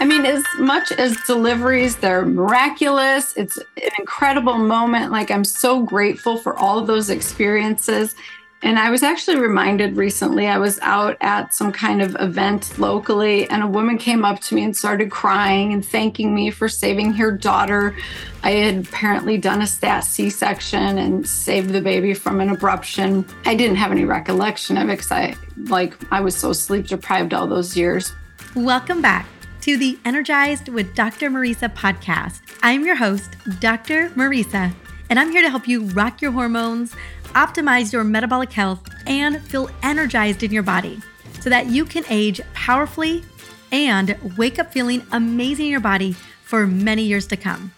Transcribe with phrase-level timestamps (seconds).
[0.00, 3.36] I mean, as much as deliveries, they're miraculous.
[3.36, 5.10] It's an incredible moment.
[5.10, 8.14] Like, I'm so grateful for all of those experiences.
[8.62, 13.48] And I was actually reminded recently, I was out at some kind of event locally,
[13.50, 17.12] and a woman came up to me and started crying and thanking me for saving
[17.14, 17.96] her daughter.
[18.44, 23.28] I had apparently done a stat C section and saved the baby from an abruption.
[23.46, 25.34] I didn't have any recollection of it because I,
[25.64, 28.12] like, I was so sleep deprived all those years.
[28.54, 29.26] Welcome back
[29.68, 31.28] to the Energized with Dr.
[31.28, 32.40] Mariza podcast.
[32.62, 34.08] I'm your host, Dr.
[34.16, 34.72] Mariza,
[35.10, 36.94] and I'm here to help you rock your hormones,
[37.34, 41.02] optimize your metabolic health, and feel energized in your body
[41.40, 43.22] so that you can age powerfully
[43.70, 47.70] and wake up feeling amazing in your body for many years to come.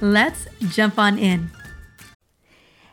[0.00, 1.52] Let's jump on in.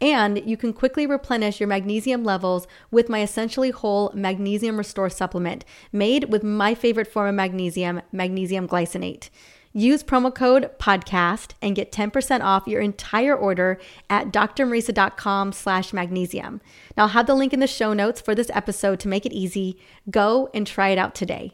[0.00, 5.64] And you can quickly replenish your magnesium levels with my essentially whole magnesium restore supplement
[5.90, 9.30] made with my favorite form of magnesium, magnesium glycinate.
[9.72, 16.62] Use promo code podcast and get 10% off your entire order at drmariza.com slash magnesium.
[16.96, 19.34] Now I'll have the link in the show notes for this episode to make it
[19.34, 19.78] easy.
[20.10, 21.52] Go and try it out today.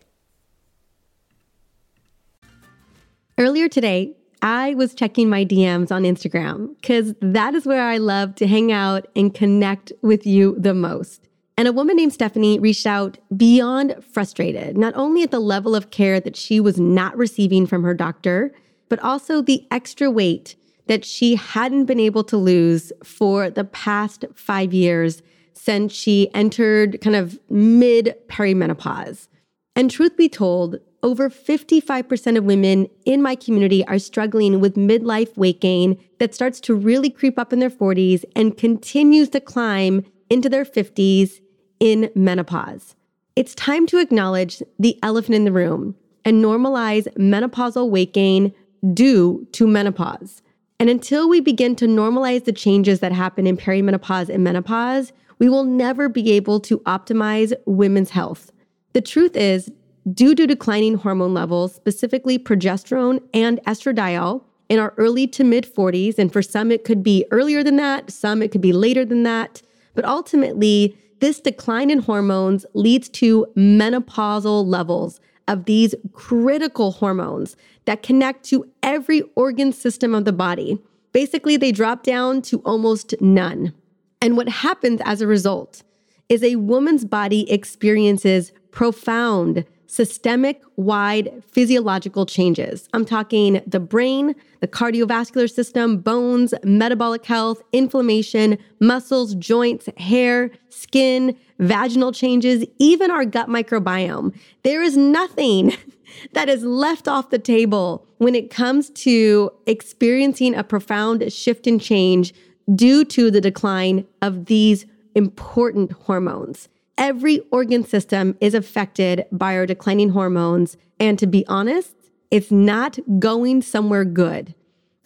[3.36, 8.34] Earlier today, I was checking my DMs on Instagram because that is where I love
[8.36, 11.28] to hang out and connect with you the most.
[11.56, 15.90] And a woman named Stephanie reached out beyond frustrated, not only at the level of
[15.90, 18.52] care that she was not receiving from her doctor,
[18.88, 20.56] but also the extra weight
[20.88, 27.00] that she hadn't been able to lose for the past five years since she entered
[27.00, 29.28] kind of mid perimenopause.
[29.76, 35.36] And truth be told, over 55% of women in my community are struggling with midlife
[35.36, 40.04] weight gain that starts to really creep up in their 40s and continues to climb
[40.30, 41.40] into their 50s
[41.80, 42.94] in menopause.
[43.34, 48.52] It's time to acknowledge the elephant in the room and normalize menopausal weight gain
[48.94, 50.42] due to menopause.
[50.78, 55.48] And until we begin to normalize the changes that happen in perimenopause and menopause, we
[55.48, 58.52] will never be able to optimize women's health.
[58.92, 59.70] The truth is,
[60.12, 66.18] due to declining hormone levels, specifically progesterone and estradiol, in our early to mid 40s,
[66.18, 69.22] and for some it could be earlier than that, some it could be later than
[69.22, 69.60] that.
[69.94, 78.02] But ultimately, this decline in hormones leads to menopausal levels of these critical hormones that
[78.02, 80.78] connect to every organ system of the body.
[81.12, 83.74] Basically, they drop down to almost none.
[84.22, 85.82] And what happens as a result
[86.30, 92.88] is a woman's body experiences profound systemic wide physiological changes.
[92.94, 101.36] I'm talking the brain, the cardiovascular system, bones, metabolic health, inflammation, muscles, joints, hair, skin,
[101.58, 104.34] vaginal changes, even our gut microbiome.
[104.62, 105.76] There is nothing
[106.32, 111.78] that is left off the table when it comes to experiencing a profound shift and
[111.78, 112.32] change
[112.74, 116.70] due to the decline of these important hormones.
[117.02, 120.76] Every organ system is affected by our declining hormones.
[121.00, 121.96] And to be honest,
[122.30, 124.54] it's not going somewhere good.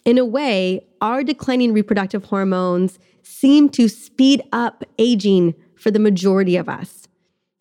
[0.04, 6.54] In a way, our declining reproductive hormones seem to speed up aging for the majority
[6.56, 7.08] of us.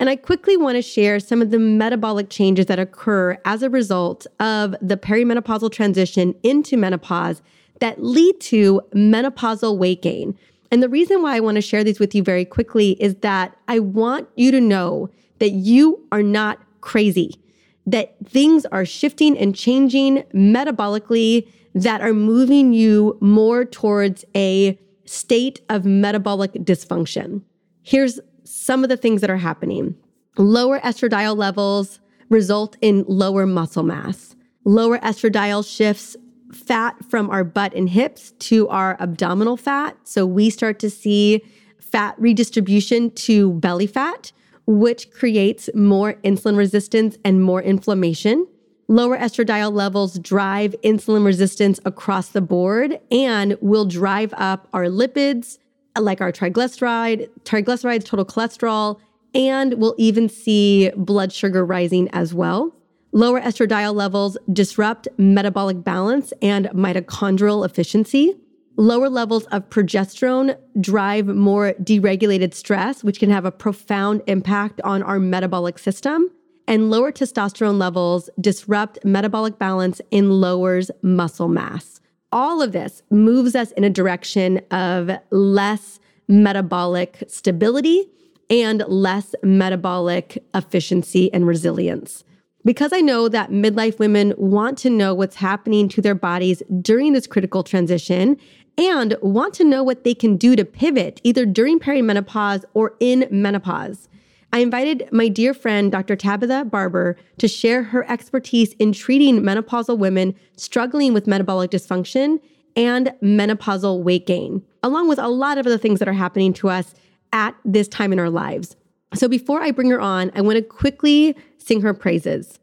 [0.02, 3.70] And I quickly want to share some of the metabolic changes that occur as a
[3.70, 7.42] result of the perimenopausal transition into menopause
[7.80, 10.38] that lead to menopausal weight gain.
[10.76, 13.56] And the reason why I want to share these with you very quickly is that
[13.70, 15.10] I want you to know
[15.40, 17.40] that you are not crazy,
[17.86, 25.62] that things are shifting and changing metabolically that are moving you more towards a state
[25.70, 27.42] of metabolic dysfunction.
[27.82, 29.96] Here's some of the things that are happening
[30.38, 34.36] lower estradiol levels result in lower muscle mass.
[34.66, 36.18] Lower estradiol shifts
[36.54, 39.98] fat from our butt and hips to our abdominal fat.
[40.04, 41.42] So we start to see
[41.80, 44.32] fat redistribution to belly fat,
[44.68, 48.48] which creates more insulin resistance and more inflammation.
[48.88, 55.58] Lower estradiol levels drive insulin resistance across the board and will drive up our lipids,
[55.98, 59.00] like our triglyceride, triglycerides, total cholesterol,
[59.34, 62.75] and we'll even see blood sugar rising as well.
[63.16, 68.36] Lower estradiol levels disrupt metabolic balance and mitochondrial efficiency.
[68.76, 75.02] Lower levels of progesterone drive more deregulated stress, which can have a profound impact on
[75.02, 76.30] our metabolic system.
[76.68, 82.02] And lower testosterone levels disrupt metabolic balance and lowers muscle mass.
[82.34, 88.10] All of this moves us in a direction of less metabolic stability
[88.50, 92.25] and less metabolic efficiency and resilience.
[92.66, 97.14] Because I know that midlife women want to know what's happening to their bodies during
[97.14, 98.38] this critical transition
[98.76, 103.28] and want to know what they can do to pivot either during perimenopause or in
[103.30, 104.10] menopause.
[104.52, 106.16] I invited my dear friend, Dr.
[106.16, 112.40] Tabatha Barber, to share her expertise in treating menopausal women struggling with metabolic dysfunction
[112.76, 116.70] and menopausal weight gain, along with a lot of other things that are happening to
[116.70, 116.96] us
[117.32, 118.76] at this time in our lives.
[119.14, 121.36] So before I bring her on, I want to quickly
[121.66, 122.60] sing her praises.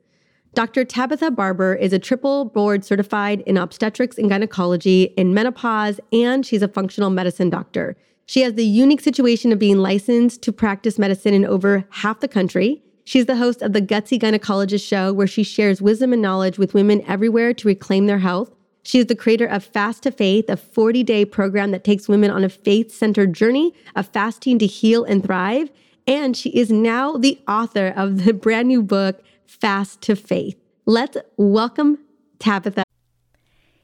[0.55, 0.85] Dr.
[0.85, 6.63] Tabatha Barber is a triple board certified in obstetrics and gynecology in menopause, and she's
[6.63, 7.97] a functional medicine doctor.
[8.27, 12.29] She has the unique situation of being licensed to practice medicine in over half the
[12.29, 12.83] country.
[13.05, 16.75] She's the host of the Gutsy Gynecologist Show, where she shares wisdom and knowledge with
[16.75, 18.55] women everywhere to reclaim their health.
[18.85, 22.31] She is the creator of Fast to Faith, a 40 day program that takes women
[22.31, 25.71] on a faith centered journey of fasting to heal and thrive.
[26.07, 30.59] And she is now the author of the brand new book, Fast to Faith.
[30.85, 31.99] Let's welcome
[32.39, 32.83] Tabatha.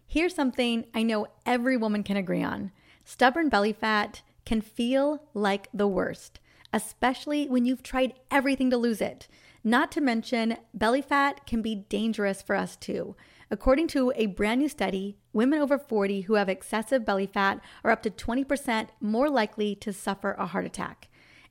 [0.07, 2.73] Here's something I know every woman can agree on
[3.05, 6.41] stubborn belly fat can feel like the worst,
[6.73, 9.29] especially when you've tried everything to lose it.
[9.63, 13.17] Not to mention, belly fat can be dangerous for us too.
[13.51, 17.91] According to a brand new study, women over 40 who have excessive belly fat are
[17.91, 21.08] up to 20% more likely to suffer a heart attack.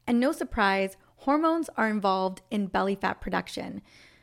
[0.07, 3.81] And no surprise, hormones are involved in belly fat production,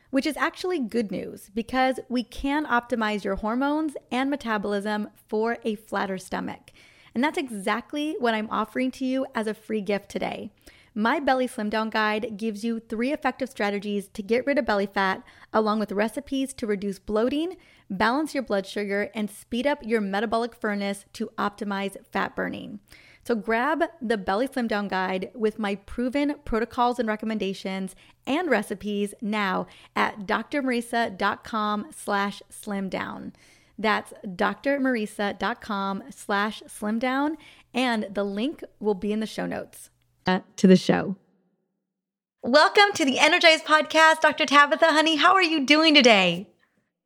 [0.09, 5.75] which is actually good news because we can optimize your hormones and metabolism for a
[5.75, 6.71] flatter stomach.
[7.13, 10.51] And that's exactly what I'm offering to you as a free gift today.
[10.97, 14.85] My Belly Slim Down Guide gives you three effective strategies to get rid of belly
[14.85, 17.57] fat, along with recipes to reduce bloating,
[17.89, 22.79] balance your blood sugar, and speed up your metabolic furnace to optimize fat burning.
[23.25, 27.95] So grab the Belly Slim Down Guide with my proven protocols and recommendations
[28.27, 33.33] and recipes now at drmariza.com slash slimdown.
[33.79, 37.35] That's drmariza.com slash slimdown,
[37.73, 39.89] and the link will be in the show notes
[40.27, 41.15] uh, to the show.
[42.43, 44.45] Welcome to the Energized Podcast, Dr.
[44.45, 45.15] Tabatha, honey.
[45.15, 46.47] How are you doing today?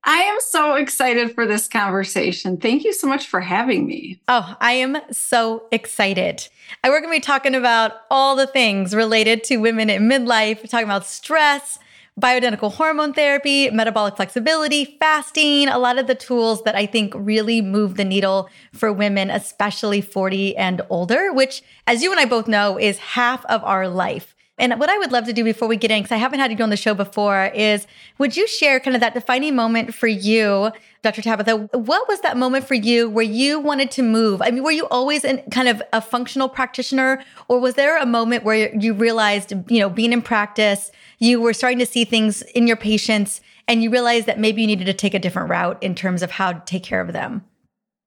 [0.04, 2.58] I am so excited for this conversation.
[2.58, 4.22] Thank you so much for having me.
[4.28, 6.48] Oh, I am so excited.
[6.84, 10.86] We're going to be talking about all the things related to women in midlife, talking
[10.86, 11.80] about stress,
[12.20, 17.62] bioidentical hormone therapy, metabolic flexibility, fasting, a lot of the tools that I think really
[17.62, 22.48] move the needle for women, especially 40 and older, which, as you and I both
[22.48, 24.36] know, is half of our life.
[24.60, 26.52] And what I would love to do before we get in, because I haven't had
[26.52, 30.08] you on the show before, is would you share kind of that defining moment for
[30.08, 30.72] you,
[31.02, 31.22] Dr.
[31.22, 31.74] Tabatha?
[31.74, 34.42] What was that moment for you where you wanted to move?
[34.42, 38.06] I mean, were you always in kind of a functional practitioner, or was there a
[38.06, 42.42] moment where you realized, you know, being in practice, you were starting to see things
[42.42, 45.82] in your patients and you realized that maybe you needed to take a different route
[45.82, 47.46] in terms of how to take care of them?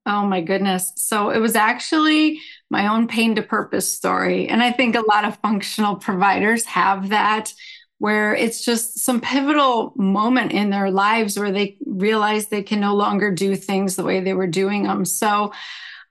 [0.04, 0.92] Oh my goodness.
[0.96, 2.40] So it was actually
[2.72, 4.48] my own pain to purpose story.
[4.48, 7.52] And I think a lot of functional providers have that
[7.98, 12.94] where it's just some pivotal moment in their lives where they realize they can no
[12.94, 15.04] longer do things the way they were doing them.
[15.04, 15.52] So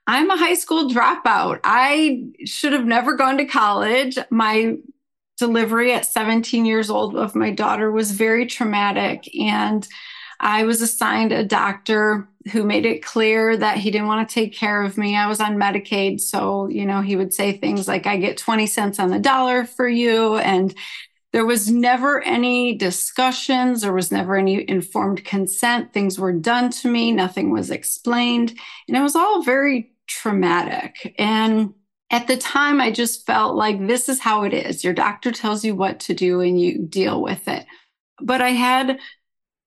[0.06, 1.58] I'm a high school dropout.
[1.64, 4.16] I should have never gone to college.
[4.30, 4.76] My
[5.38, 9.28] delivery at 17 years old of my daughter was very traumatic.
[9.38, 9.86] And
[10.38, 14.52] I was assigned a doctor who made it clear that he didn't want to take
[14.52, 15.16] care of me.
[15.16, 16.20] I was on Medicaid.
[16.20, 19.64] So, you know, he would say things like, I get 20 cents on the dollar
[19.64, 20.36] for you.
[20.36, 20.74] And
[21.32, 25.92] there was never any discussions, there was never any informed consent.
[25.92, 28.58] Things were done to me, nothing was explained.
[28.86, 31.14] And it was all very traumatic.
[31.18, 31.72] And
[32.10, 34.84] at the time, I just felt like this is how it is.
[34.84, 37.64] Your doctor tells you what to do and you deal with it.
[38.20, 38.98] But I had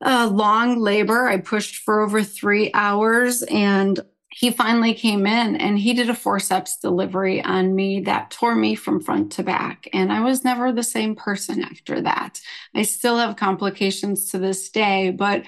[0.06, 1.28] a long labor.
[1.28, 6.14] I pushed for over three hours and he finally came in and he did a
[6.14, 9.88] forceps delivery on me that tore me from front to back.
[9.94, 12.40] And I was never the same person after that.
[12.76, 15.44] I still have complications to this day, but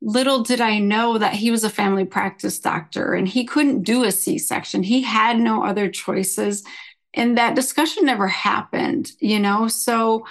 [0.00, 4.02] little did I know that he was a family practice doctor and he couldn't do
[4.02, 4.82] a C section.
[4.82, 6.64] He had no other choices.
[7.14, 9.68] And that discussion never happened, you know?
[9.68, 10.24] So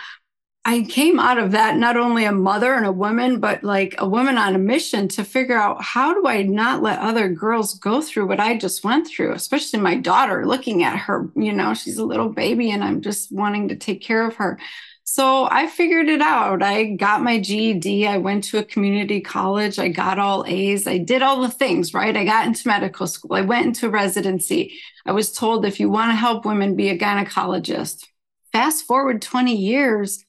[0.63, 4.08] I came out of that not only a mother and a woman, but like a
[4.08, 8.00] woman on a mission to figure out how do I not let other girls go
[8.00, 11.98] through what I just went through, especially my daughter, looking at her, you know, she's
[11.98, 14.60] a little baby and I'm just wanting to take care of her.
[15.03, 16.62] So I figured it out.
[16.62, 18.08] I got my GED.
[18.08, 19.80] I went to a community college.
[19.80, 20.86] I got all A's.
[20.86, 22.15] I did all the things, right?
[22.15, 23.34] I got into medical school.
[23.34, 24.74] I went into residency.
[25.08, 28.06] I was told if you want to help women, be a gynecologist.
[28.53, 30.24] Fast forward 20 years,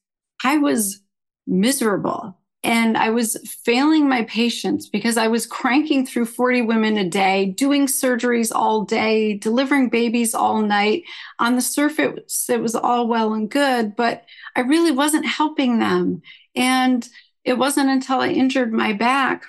[0.44, 1.00] I was
[1.46, 7.08] miserable and I was failing my patients because I was cranking through 40 women a
[7.08, 11.02] day, doing surgeries all day, delivering babies all night.
[11.40, 16.22] On the surface, it was all well and good, but I really wasn't helping them.
[16.54, 17.08] And
[17.44, 19.44] it wasn't until I injured my back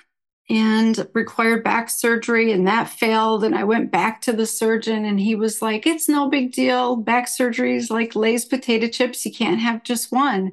[0.50, 5.18] and required back surgery and that failed and i went back to the surgeon and
[5.18, 9.32] he was like it's no big deal back surgery is like lay's potato chips you
[9.32, 10.52] can't have just one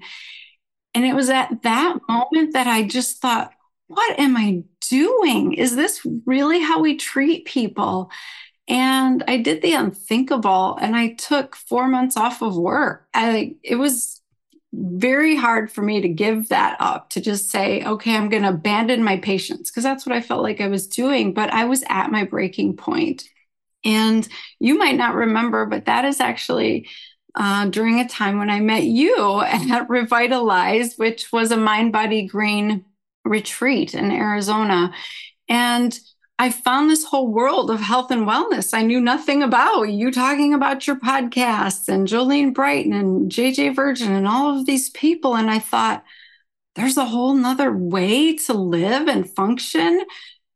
[0.93, 3.51] and it was at that moment that I just thought,
[3.87, 5.53] what am I doing?
[5.53, 8.11] Is this really how we treat people?
[8.67, 13.07] And I did the unthinkable and I took four months off of work.
[13.13, 14.20] I, it was
[14.73, 18.49] very hard for me to give that up, to just say, okay, I'm going to
[18.49, 21.33] abandon my patients, because that's what I felt like I was doing.
[21.33, 22.77] But I was at my breaking.
[23.83, 24.27] And
[24.59, 26.87] you might not remember, but that is actually
[27.35, 32.83] uh, during a time when I met you at Revitalize, which was a mindbodygreen
[33.25, 34.93] retreat in Arizona.
[35.47, 35.97] And
[36.41, 39.83] I found this whole world of health and wellness I knew nothing about.
[39.83, 44.89] You talking about your podcasts and Jolene Brighten and JJ Virgin and all of these
[44.89, 45.35] people.
[45.35, 46.03] And I thought,
[46.73, 50.03] there's a whole nother way to live and function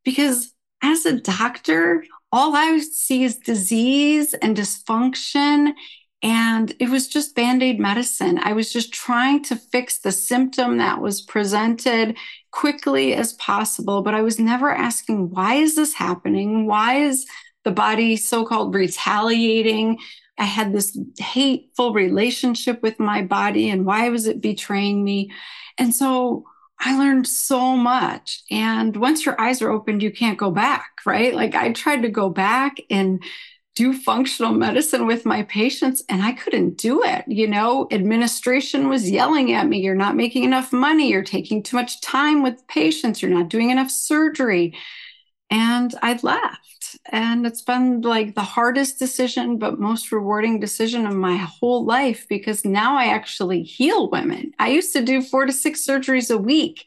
[0.04, 5.74] because as a doctor, all I see is disease and dysfunction
[6.22, 8.40] and it was just band aid medicine.
[8.42, 12.18] I was just trying to fix the symptom that was presented
[12.52, 16.66] quickly as possible, but I was never asking, why is this happening?
[16.66, 17.26] Why is
[17.64, 20.00] the body so called retaliating?
[20.38, 25.32] I had this hateful relationship with my body, and why was it betraying me?
[25.78, 26.46] And so
[26.80, 28.44] I learned so much.
[28.52, 31.34] And once your eyes are opened, you can't go back, right?
[31.34, 33.24] Like I tried to go back and
[33.76, 37.26] do functional medicine with my patients and I couldn't do it.
[37.28, 41.76] You know, administration was yelling at me, you're not making enough money, you're taking too
[41.76, 44.76] much time with patients, you're not doing enough surgery.
[45.50, 46.62] And I left.
[47.12, 52.26] And it's been like the hardest decision, but most rewarding decision of my whole life
[52.30, 54.54] because now I actually heal women.
[54.58, 56.86] I used to do four to six surgeries a week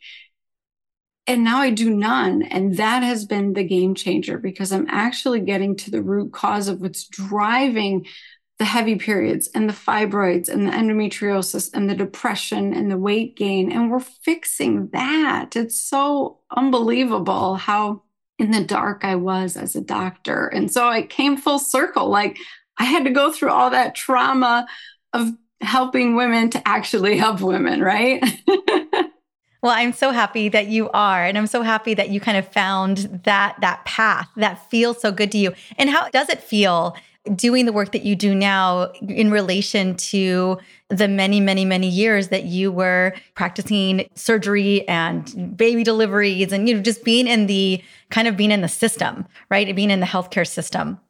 [1.28, 2.42] and now I do none.
[2.42, 6.68] And that has been the game changer because I'm actually getting to the root cause
[6.68, 8.06] of what's driving
[8.58, 13.36] the heavy periods and the fibroids and the endometriosis and the depression and the weight
[13.36, 13.70] gain.
[13.70, 15.54] And we're fixing that.
[15.54, 18.02] It's so unbelievable how
[18.38, 20.46] in the dark I was as a doctor.
[20.46, 22.08] And so I came full circle.
[22.08, 22.38] Like
[22.78, 24.66] I had to go through all that trauma
[25.12, 25.30] of
[25.60, 28.24] helping women to actually help women, right?
[29.60, 32.46] Well, I'm so happy that you are and I'm so happy that you kind of
[32.46, 35.52] found that that path that feels so good to you.
[35.76, 36.96] And how does it feel
[37.34, 42.28] doing the work that you do now in relation to the many many many years
[42.28, 47.82] that you were practicing surgery and baby deliveries and you know just being in the
[48.10, 49.74] kind of being in the system, right?
[49.74, 51.00] Being in the healthcare system.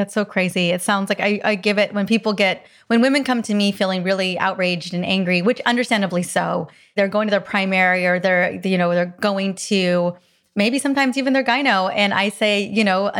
[0.00, 0.70] That's so crazy.
[0.70, 3.70] It sounds like I, I give it when people get, when women come to me
[3.70, 8.58] feeling really outraged and angry, which understandably so, they're going to their primary or they're,
[8.66, 10.16] you know, they're going to
[10.56, 11.92] maybe sometimes even their gyno.
[11.94, 13.12] And I say, you know,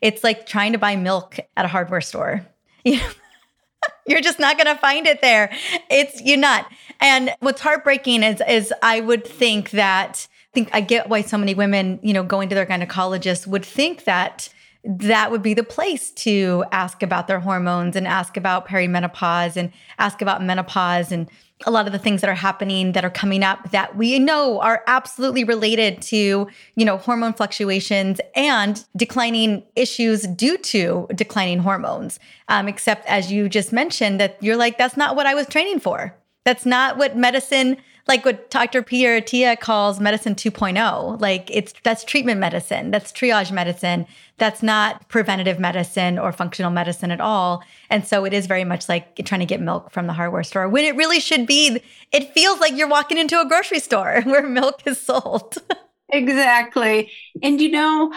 [0.00, 2.44] it's like trying to buy milk at a hardware store.
[2.84, 5.52] you're just not going to find it there.
[5.88, 6.66] It's, you're not.
[7.00, 11.38] And what's heartbreaking is, is I would think that, I think I get why so
[11.38, 14.48] many women, you know, going to their gynecologist would think that
[14.84, 19.72] that would be the place to ask about their hormones and ask about perimenopause and
[19.98, 21.28] ask about menopause and
[21.66, 24.60] a lot of the things that are happening that are coming up that we know
[24.60, 32.18] are absolutely related to you know hormone fluctuations and declining issues due to declining hormones.
[32.48, 35.80] Um, except as you just mentioned that you're like that's not what i was training
[35.80, 36.14] for.
[36.44, 38.82] That's not what medicine like what Dr.
[38.82, 41.20] Peter Attia calls medicine 2.0.
[41.20, 44.06] Like it's that's treatment medicine, that's triage medicine,
[44.38, 47.62] that's not preventative medicine or functional medicine at all.
[47.90, 50.68] And so it is very much like trying to get milk from the hardware store
[50.68, 51.80] when it really should be.
[52.12, 55.56] It feels like you're walking into a grocery store where milk is sold.
[56.10, 57.10] exactly.
[57.42, 58.12] And you know,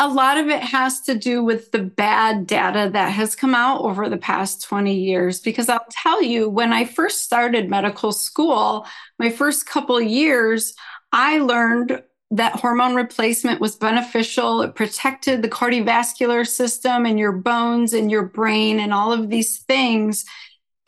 [0.00, 3.82] a lot of it has to do with the bad data that has come out
[3.82, 5.40] over the past 20 years.
[5.40, 8.86] Because I'll tell you, when I first started medical school,
[9.18, 10.74] my first couple years,
[11.12, 14.62] I learned that hormone replacement was beneficial.
[14.62, 19.58] It protected the cardiovascular system and your bones and your brain and all of these
[19.60, 20.24] things.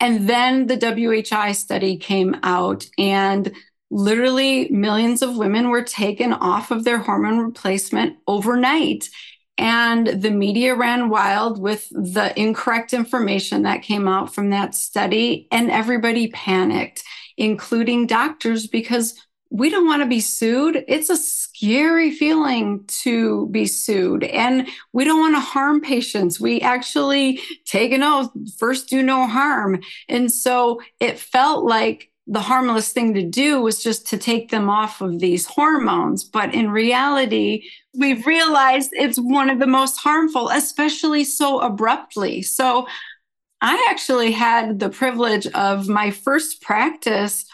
[0.01, 3.51] And then the WHI study came out, and
[3.89, 9.09] literally millions of women were taken off of their hormone replacement overnight.
[9.57, 15.47] And the media ran wild with the incorrect information that came out from that study,
[15.51, 17.03] and everybody panicked,
[17.37, 19.15] including doctors, because
[19.49, 20.83] we don't want to be sued.
[20.87, 26.39] It's a scary feeling to be sued, and we don't want to harm patients.
[26.39, 29.81] We actually take an oath first, do no harm.
[30.07, 34.69] And so it felt like the harmless thing to do was just to take them
[34.69, 36.25] off of these hormones.
[36.25, 37.63] But in reality,
[37.93, 42.41] we've realized it's one of the most harmful, especially so abruptly.
[42.41, 42.87] So
[43.61, 47.45] I actually had the privilege of my first practice.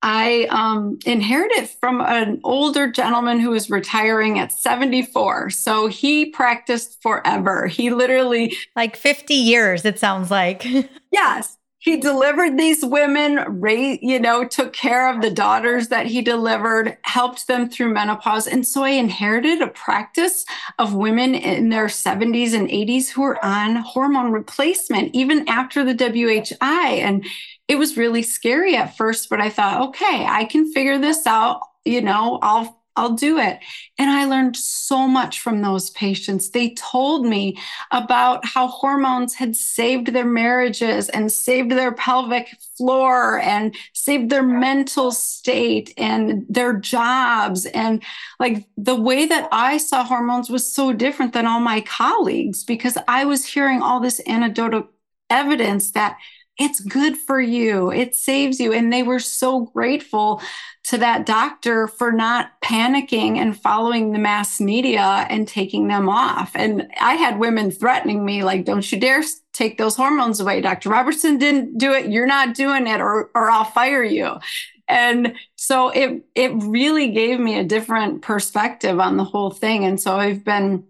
[0.00, 5.50] I um, inherited from an older gentleman who was retiring at 74.
[5.50, 7.66] So he practiced forever.
[7.66, 8.56] He literally.
[8.76, 10.64] Like 50 years, it sounds like.
[11.10, 13.60] yes he delivered these women,
[14.00, 18.46] you know, took care of the daughters that he delivered, helped them through menopause.
[18.46, 20.46] And so I inherited a practice
[20.78, 25.92] of women in their 70s and 80s who were on hormone replacement, even after the
[25.92, 26.88] WHI.
[27.02, 27.26] And
[27.68, 31.60] it was really scary at first, but I thought, okay, I can figure this out.
[31.84, 33.58] You know, I'll I'll do it.
[33.98, 36.50] And I learned so much from those patients.
[36.50, 37.58] They told me
[37.90, 44.44] about how hormones had saved their marriages and saved their pelvic floor and saved their
[44.44, 47.66] mental state and their jobs.
[47.66, 48.02] And
[48.38, 52.96] like the way that I saw hormones was so different than all my colleagues because
[53.08, 54.88] I was hearing all this anecdotal
[55.30, 56.16] evidence that
[56.58, 57.90] it's good for you.
[57.90, 58.72] It saves you.
[58.72, 60.40] And they were so grateful
[60.84, 66.52] to that doctor for not panicking and following the mass media and taking them off.
[66.54, 70.60] And I had women threatening me, like, don't you dare take those hormones away.
[70.60, 70.90] Dr.
[70.90, 72.10] Robertson didn't do it.
[72.10, 74.38] You're not doing it, or, or I'll fire you.
[74.86, 79.84] And so it it really gave me a different perspective on the whole thing.
[79.84, 80.84] And so I've been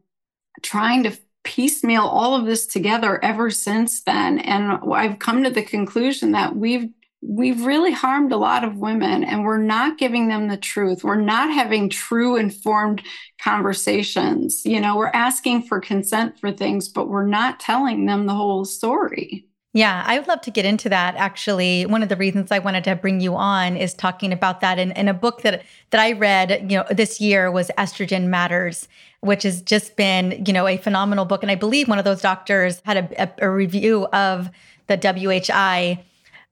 [0.63, 4.39] trying to piecemeal all of this together ever since then.
[4.41, 6.89] And I've come to the conclusion that we've
[7.27, 11.03] we've really harmed a lot of women and we're not giving them the truth.
[11.03, 13.03] We're not having true informed
[13.41, 14.65] conversations.
[14.67, 18.67] You know, we're asking for consent for things, but we're not telling them the whole
[18.67, 19.47] story.
[19.73, 21.17] Yeah, I would love to get into that.
[21.17, 24.79] Actually, one of the reasons I wanted to bring you on is talking about that
[24.79, 28.87] in, in a book that that I read, you know, this year was Estrogen Matters,
[29.25, 31.43] which has just been, you know, a phenomenal book.
[31.43, 34.51] And I believe one of those doctors had a, a, a review of
[34.87, 36.05] the WHI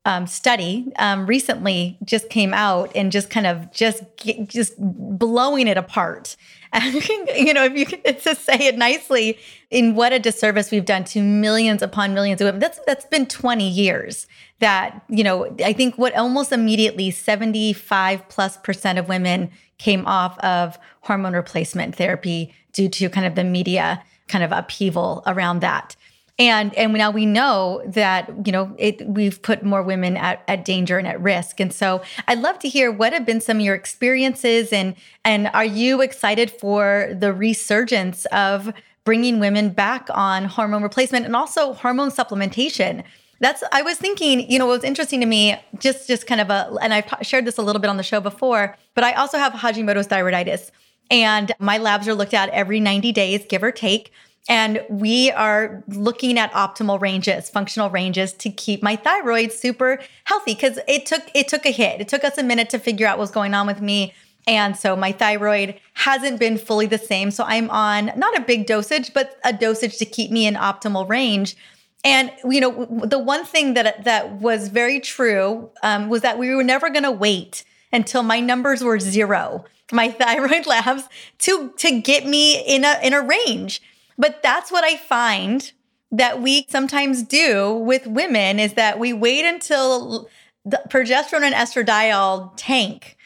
[0.05, 4.03] um, study um, recently just came out and just kind of just
[4.47, 6.37] just blowing it apart.
[6.83, 9.39] you know, if you can just say it nicely,
[9.71, 12.61] in what a disservice we've done to millions upon millions of women.
[12.61, 14.27] That's that's been 20 years
[14.59, 20.39] that, you know, I think what almost immediately 75 plus percent of women came off
[20.39, 25.97] of hormone replacement therapy due to kind of the media kind of upheaval around that.
[26.39, 30.65] And and now we know that you know it we've put more women at, at
[30.65, 31.61] danger and at risk.
[31.61, 35.49] And so I'd love to hear what have been some of your experiences and and
[35.49, 38.73] are you excited for the resurgence of
[39.05, 43.03] bringing women back on hormone replacement and also hormone supplementation.
[43.41, 46.49] That's I was thinking, you know, what was interesting to me, just just kind of
[46.49, 49.37] a, and I've shared this a little bit on the show before, but I also
[49.37, 50.71] have Hashimoto's thyroiditis,
[51.11, 54.13] and my labs are looked at every 90 days, give or take.
[54.49, 60.55] And we are looking at optimal ranges, functional ranges to keep my thyroid super healthy
[60.55, 62.01] because it took it took a hit.
[62.01, 64.15] It took us a minute to figure out what's going on with me.
[64.49, 67.31] And so my thyroid hasn't been fully the same.
[67.31, 71.09] So I'm on not a big dosage, but a dosage to keep me in optimal
[71.09, 71.57] range.
[72.05, 76.53] And you know, the one thing that that was very true um, was that we
[76.53, 81.05] were never going to wait until my numbers were zero, my thyroid labs,
[81.39, 83.83] to to get me in a in a range.
[84.19, 85.73] But that's what I find
[86.11, 90.29] that we sometimes do with women is that we wait until
[90.65, 93.17] the progesterone and estradiol tank.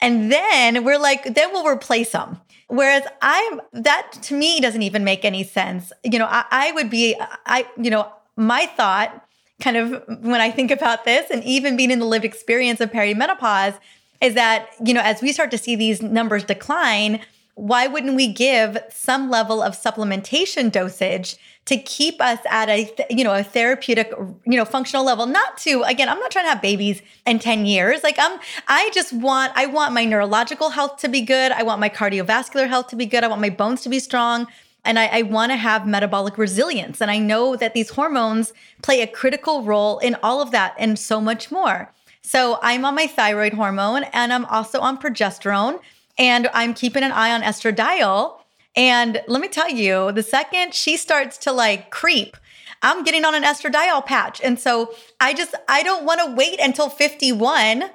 [0.00, 2.40] And then we're like, then we'll replace them.
[2.66, 5.92] Whereas I'm that to me doesn't even make any sense.
[6.02, 9.26] You know, I, I would be, I, you know, my thought
[9.60, 12.90] kind of when I think about this and even being in the lived experience of
[12.90, 13.78] perimenopause
[14.22, 17.20] is that, you know, as we start to see these numbers decline,
[17.54, 23.22] why wouldn't we give some level of supplementation dosage to keep us at a you
[23.22, 24.10] know a therapeutic
[24.46, 25.26] you know functional level?
[25.26, 28.02] Not to again i'm not trying to have babies in 10 years.
[28.02, 31.52] Like i'm i just want i want my neurological health to be good.
[31.52, 33.22] I want my cardiovascular health to be good.
[33.22, 34.46] I want my bones to be strong.
[34.84, 37.00] And I, I want to have metabolic resilience.
[37.00, 40.98] And I know that these hormones play a critical role in all of that and
[40.98, 41.92] so much more.
[42.22, 45.80] So I'm on my thyroid hormone and I'm also on progesterone
[46.18, 48.38] and I'm keeping an eye on estradiol.
[48.76, 52.36] And let me tell you, the second she starts to like creep,
[52.80, 54.40] I'm getting on an estradiol patch.
[54.42, 57.90] And so I just, I don't want to wait until 51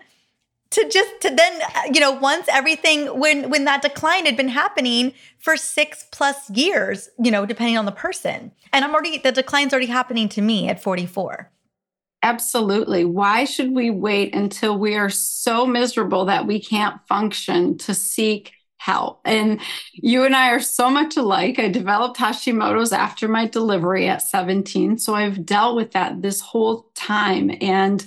[0.69, 1.61] to just to then
[1.93, 7.09] you know once everything when when that decline had been happening for six plus years
[7.17, 10.67] you know depending on the person and i'm already the decline's already happening to me
[10.67, 11.49] at 44
[12.23, 13.05] Absolutely.
[13.05, 18.53] Why should we wait until we are so miserable that we can't function to seek
[18.77, 19.21] help?
[19.23, 19.59] And
[19.93, 21.59] you and I are so much alike.
[21.59, 24.97] I developed Hashimoto's after my delivery at 17.
[24.97, 27.51] So I've dealt with that this whole time.
[27.61, 28.03] And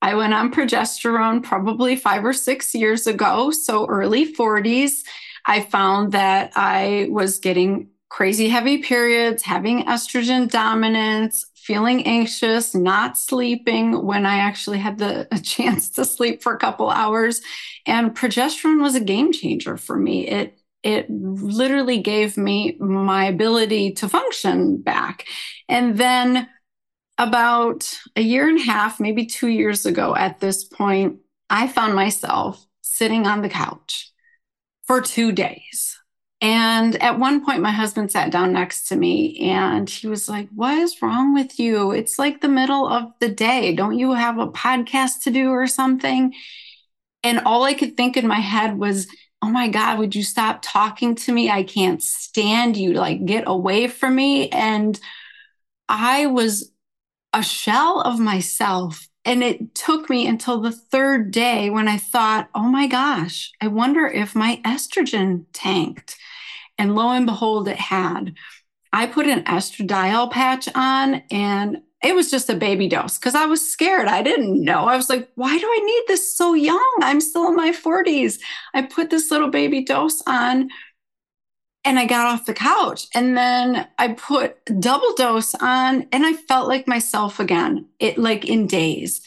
[0.00, 3.50] I went on progesterone probably five or six years ago.
[3.50, 5.02] So early 40s.
[5.46, 13.18] I found that I was getting crazy heavy periods, having estrogen dominance, feeling anxious, not
[13.18, 17.42] sleeping when I actually had the chance to sleep for a couple hours.
[17.84, 20.26] And progesterone was a game changer for me.
[20.26, 25.26] It it literally gave me my ability to function back.
[25.68, 26.48] And then
[27.18, 31.18] about a year and a half, maybe two years ago at this point,
[31.50, 34.10] I found myself sitting on the couch
[34.86, 35.87] for two days
[36.40, 40.48] and at one point, my husband sat down next to me and he was like,
[40.54, 41.90] What is wrong with you?
[41.90, 43.74] It's like the middle of the day.
[43.74, 46.32] Don't you have a podcast to do or something?
[47.24, 49.08] And all I could think in my head was,
[49.42, 51.50] Oh my God, would you stop talking to me?
[51.50, 52.92] I can't stand you.
[52.92, 54.48] Like, get away from me.
[54.50, 54.98] And
[55.88, 56.70] I was
[57.32, 62.48] a shell of myself and it took me until the third day when I thought,
[62.54, 66.16] oh my gosh, I wonder if my estrogen tanked.
[66.78, 68.32] And lo and behold, it had.
[68.90, 73.44] I put an estradiol patch on and it was just a baby dose because I
[73.44, 74.08] was scared.
[74.08, 74.86] I didn't know.
[74.86, 76.96] I was like, why do I need this so young?
[77.02, 78.38] I'm still in my 40s.
[78.72, 80.70] I put this little baby dose on
[81.88, 83.06] and I got off the couch.
[83.14, 88.44] And then I put double dose on and I felt like myself again, it like
[88.44, 89.22] in days.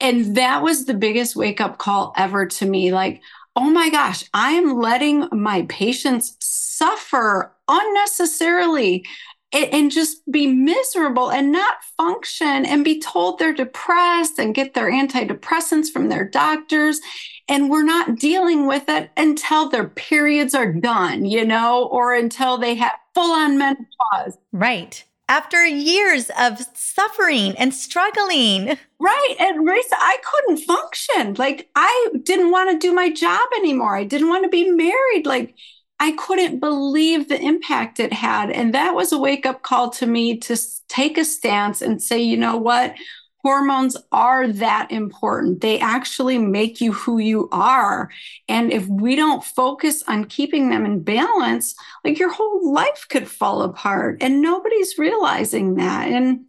[0.00, 2.92] And that was the biggest wake up call ever to me.
[2.92, 3.20] Like,
[3.56, 9.04] oh my gosh, I am letting my patients suffer unnecessarily
[9.52, 14.90] and, just be miserable and not function and be told they're depressed and get their
[14.90, 17.02] antidepressants from their doctors.
[17.48, 22.56] And we're not dealing with it until their periods are done, you know, or until
[22.56, 24.38] they have full on menopause.
[24.52, 28.76] Right after years of suffering and struggling.
[29.00, 29.34] Right.
[29.40, 31.34] And Race, I couldn't function.
[31.38, 33.96] Like I didn't want to do my job anymore.
[33.96, 35.24] I didn't want to be married.
[35.24, 35.54] Like
[35.98, 38.50] I couldn't believe the impact it had.
[38.50, 40.56] And that was a wake up call to me to
[40.88, 42.94] take a stance and say, you know what?
[43.42, 45.60] Hormones are that important.
[45.60, 48.10] They actually make you who you are.
[48.48, 51.74] And if we don't focus on keeping them in balance,
[52.04, 56.08] like your whole life could fall apart and nobody's realizing that.
[56.08, 56.44] And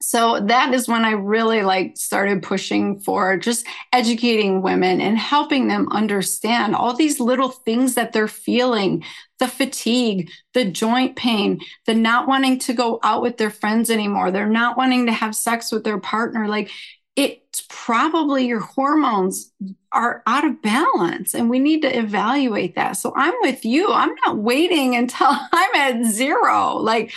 [0.00, 5.68] so that is when i really like started pushing for just educating women and helping
[5.68, 9.02] them understand all these little things that they're feeling
[9.38, 14.30] the fatigue the joint pain the not wanting to go out with their friends anymore
[14.30, 16.70] they're not wanting to have sex with their partner like
[17.16, 19.50] it's probably your hormones
[19.90, 22.92] are out of balance and we need to evaluate that.
[22.92, 23.90] So I'm with you.
[23.90, 26.74] I'm not waiting until I'm at zero.
[26.74, 27.12] Like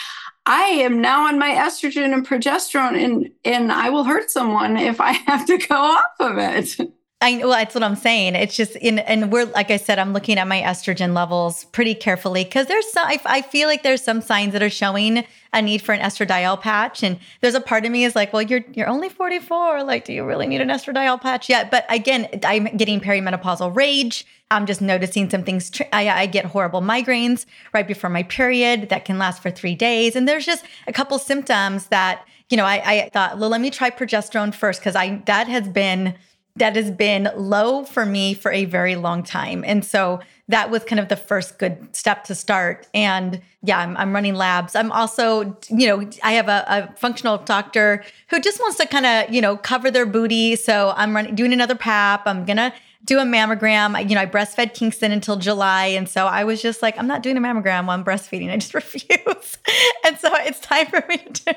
[0.49, 4.99] I am now on my estrogen and progesterone and and I will hurt someone if
[4.99, 6.75] I have to go off of it.
[7.21, 8.35] I well, that's what I'm saying.
[8.35, 11.93] It's just in, and we're like I said, I'm looking at my estrogen levels pretty
[11.93, 13.05] carefully because there's some.
[13.05, 16.61] I, I, feel like there's some signs that are showing a need for an estradiol
[16.61, 19.83] patch, and there's a part of me is like, well, you're you're only 44.
[19.83, 21.69] Like, do you really need an estradiol patch yet?
[21.69, 24.25] But again, I'm getting perimenopausal rage.
[24.49, 25.73] I'm just noticing some things.
[25.91, 30.15] I, I get horrible migraines right before my period that can last for three days,
[30.15, 32.65] and there's just a couple symptoms that you know.
[32.65, 36.15] I, I thought, well, let me try progesterone first because I that has been
[36.55, 39.63] that has been low for me for a very long time.
[39.65, 42.87] And so that was kind of the first good step to start.
[42.93, 44.75] And yeah, I'm, I'm running labs.
[44.75, 49.05] I'm also, you know, I have a, a functional doctor who just wants to kind
[49.05, 50.55] of, you know, cover their booty.
[50.55, 52.23] So I'm running, doing another PAP.
[52.25, 52.73] I'm going to
[53.05, 54.07] do a mammogram.
[54.09, 55.85] You know, I breastfed Kingston until July.
[55.87, 58.51] And so I was just like, I'm not doing a mammogram while I'm breastfeeding.
[58.51, 59.57] I just refuse.
[60.05, 61.51] and so it's time for me to do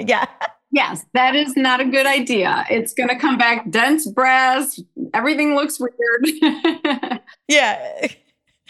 [0.06, 0.26] Yeah.
[0.70, 2.66] Yes, that is not a good idea.
[2.68, 4.82] It's going to come back dense breast.
[5.14, 5.92] Everything looks weird.
[7.48, 8.06] yeah.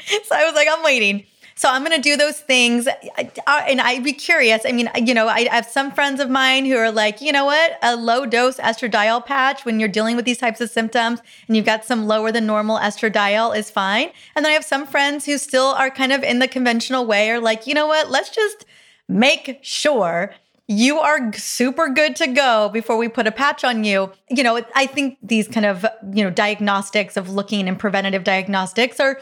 [0.06, 1.26] So I was like, I'm waiting.
[1.58, 2.86] So I'm going to do those things.
[3.16, 4.62] And I'd be curious.
[4.64, 7.46] I mean, you know, I have some friends of mine who are like, you know
[7.46, 7.78] what?
[7.82, 11.66] A low dose estradiol patch when you're dealing with these types of symptoms and you've
[11.66, 14.12] got some lower than normal estradiol is fine.
[14.36, 17.28] And then I have some friends who still are kind of in the conventional way
[17.28, 18.08] are like, you know what?
[18.08, 18.64] Let's just
[19.08, 20.32] make sure
[20.68, 24.12] you are super good to go before we put a patch on you.
[24.28, 29.00] You know, I think these kind of, you know, diagnostics of looking and preventative diagnostics
[29.00, 29.18] are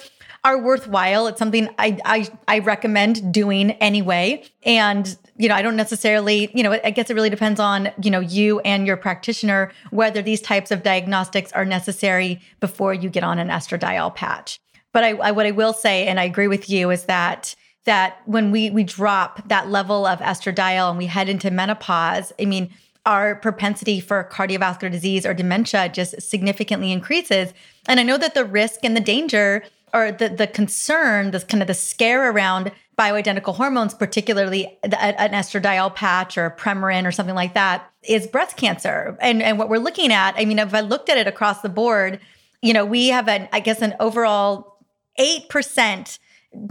[0.46, 1.26] are worthwhile.
[1.26, 4.44] It's something I, I I recommend doing anyway.
[4.62, 8.12] And you know, I don't necessarily, you know, I guess it really depends on you
[8.12, 13.24] know you and your practitioner whether these types of diagnostics are necessary before you get
[13.24, 14.60] on an estradiol patch.
[14.92, 18.20] But I, I what I will say, and I agree with you, is that that
[18.26, 22.70] when we we drop that level of estradiol and we head into menopause, I mean,
[23.04, 27.52] our propensity for cardiovascular disease or dementia just significantly increases.
[27.88, 31.62] And I know that the risk and the danger or the the concern, this kind
[31.62, 37.34] of the scare around bioidentical hormones, particularly an estradiol patch or a Premarin or something
[37.34, 39.16] like that, is breast cancer.
[39.20, 41.68] And and what we're looking at, I mean, if I looked at it across the
[41.68, 42.20] board,
[42.62, 44.78] you know, we have an I guess an overall
[45.18, 46.18] eight percent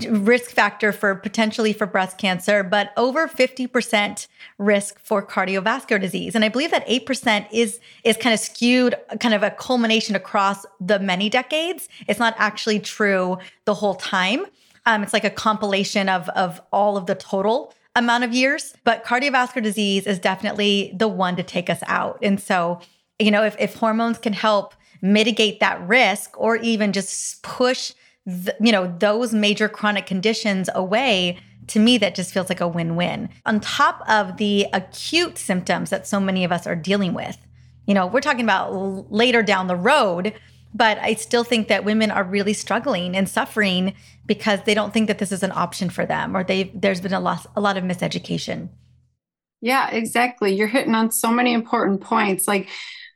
[0.09, 6.35] risk factor for potentially for breast cancer, but over 50% risk for cardiovascular disease.
[6.35, 10.65] And I believe that 8% is is kind of skewed kind of a culmination across
[10.79, 11.87] the many decades.
[12.07, 14.45] It's not actually true the whole time.
[14.85, 19.05] Um, it's like a compilation of of all of the total amount of years, but
[19.05, 22.19] cardiovascular disease is definitely the one to take us out.
[22.21, 22.81] And so,
[23.19, 27.93] you know, if, if hormones can help mitigate that risk or even just push
[28.27, 32.67] th- you know, those major chronic conditions away, to me, that just feels like a
[32.67, 33.29] win win.
[33.45, 37.37] On top of the acute symptoms that so many of us are dealing with,
[37.87, 40.33] you know, we're talking about l- later down the road,
[40.73, 45.07] but I still think that women are really struggling and suffering because they don't think
[45.07, 47.77] that this is an option for them or they there's been a lot, a lot
[47.77, 48.69] of miseducation.
[49.61, 50.53] Yeah, exactly.
[50.53, 52.47] You're hitting on so many important points.
[52.47, 52.69] Like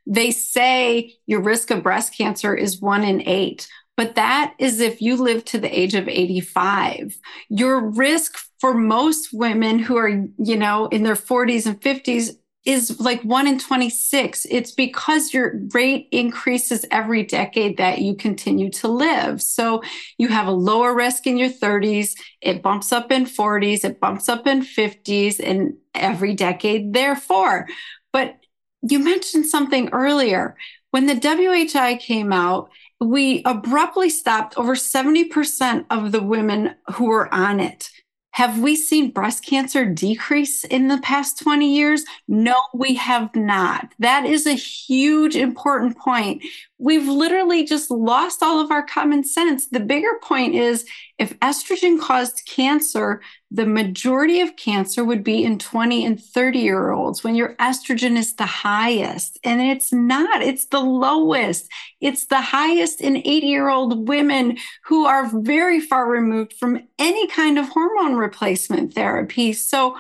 [0.08, 3.68] they say your risk of breast cancer is one in eight.
[4.00, 7.18] But that is if you live to the age of 85.
[7.50, 12.30] Your risk for most women who are, you know, in their 40s and 50s
[12.64, 14.48] is like 1 in 26.
[14.50, 19.42] It's because your rate increases every decade that you continue to live.
[19.42, 19.84] So
[20.18, 24.30] you have a lower risk in your 30s, it bumps up in 40s, it bumps
[24.30, 27.68] up in 50s, and every decade, therefore.
[28.14, 28.38] But
[28.82, 30.56] you mentioned something earlier.
[30.92, 37.34] When the WHI came out, we abruptly stopped over 70% of the women who were
[37.34, 37.90] on it.
[38.32, 42.04] Have we seen breast cancer decrease in the past 20 years?
[42.28, 43.94] No, we have not.
[44.00, 46.44] That is a huge, important point.
[46.82, 49.68] We've literally just lost all of our common sense.
[49.68, 50.86] The bigger point is
[51.18, 56.92] if estrogen caused cancer, the majority of cancer would be in 20 and 30 year
[56.92, 59.38] olds when your estrogen is the highest.
[59.44, 61.70] And it's not, it's the lowest.
[62.00, 67.28] It's the highest in 80 year old women who are very far removed from any
[67.28, 69.52] kind of hormone replacement therapy.
[69.52, 69.98] So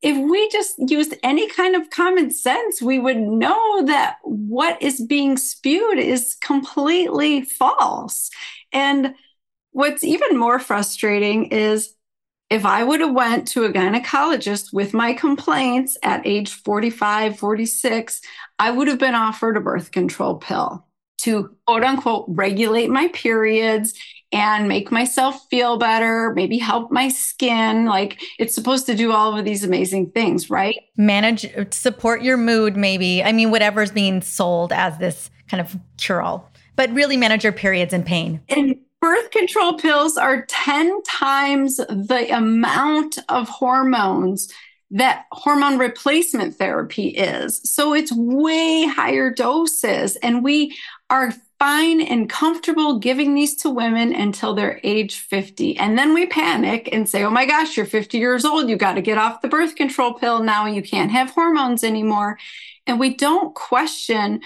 [0.00, 5.00] if we just used any kind of common sense, we would know that what is
[5.00, 8.30] being spewed is completely false.
[8.72, 9.14] And
[9.72, 11.94] what's even more frustrating is
[12.48, 18.20] if I would have went to a gynecologist with my complaints at age 45, 46,
[18.58, 20.86] I would have been offered a birth control pill
[21.18, 23.94] to quote unquote regulate my periods
[24.30, 27.86] and make myself feel better, maybe help my skin.
[27.86, 30.76] Like it's supposed to do all of these amazing things, right?
[30.96, 33.22] Manage, support your mood, maybe.
[33.22, 37.52] I mean, whatever's being sold as this kind of cure all, but really manage your
[37.52, 38.40] periods and pain.
[38.48, 44.52] And birth control pills are 10 times the amount of hormones
[44.90, 47.60] that hormone replacement therapy is.
[47.64, 50.16] So it's way higher doses.
[50.16, 50.76] And we
[51.10, 55.76] are fine and comfortable giving these to women until they're age 50.
[55.76, 58.68] And then we panic and say, oh my gosh, you're 50 years old.
[58.68, 60.66] You got to get off the birth control pill now.
[60.66, 62.38] You can't have hormones anymore.
[62.86, 64.40] And we don't question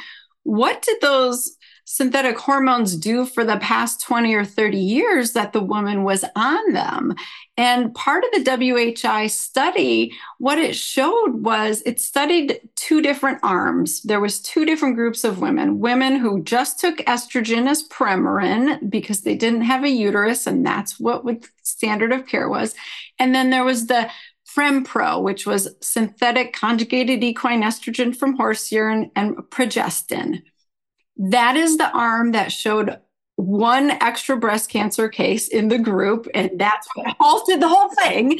[0.45, 5.61] what did those synthetic hormones do for the past 20 or 30 years that the
[5.61, 7.15] woman was on them.
[7.57, 14.03] And part of the WHI study, what it showed was it studied two different arms.
[14.03, 19.23] There was two different groups of women, women who just took estrogen as Premarin because
[19.23, 22.75] they didn't have a uterus and that's what the standard of care was.
[23.19, 24.11] And then there was the
[24.55, 30.43] Prempro, which was synthetic conjugated equine estrogen from horse urine and progestin.
[31.17, 32.99] That is the arm that showed
[33.37, 38.39] one extra breast cancer case in the group, and that's what halted the whole thing.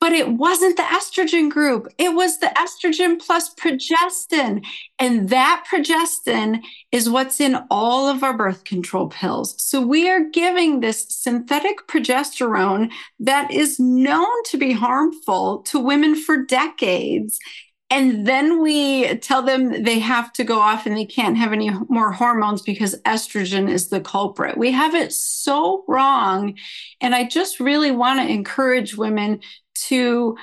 [0.00, 1.86] But it wasn't the estrogen group.
[1.98, 4.64] It was the estrogen plus progestin.
[4.98, 9.62] And that progestin is what's in all of our birth control pills.
[9.62, 16.14] So we are giving this synthetic progesterone that is known to be harmful to women
[16.14, 17.38] for decades.
[17.90, 21.70] And then we tell them they have to go off and they can't have any
[21.88, 24.56] more hormones because estrogen is the culprit.
[24.56, 26.56] We have it so wrong.
[27.00, 29.40] And I just really want to encourage women
[29.86, 30.36] to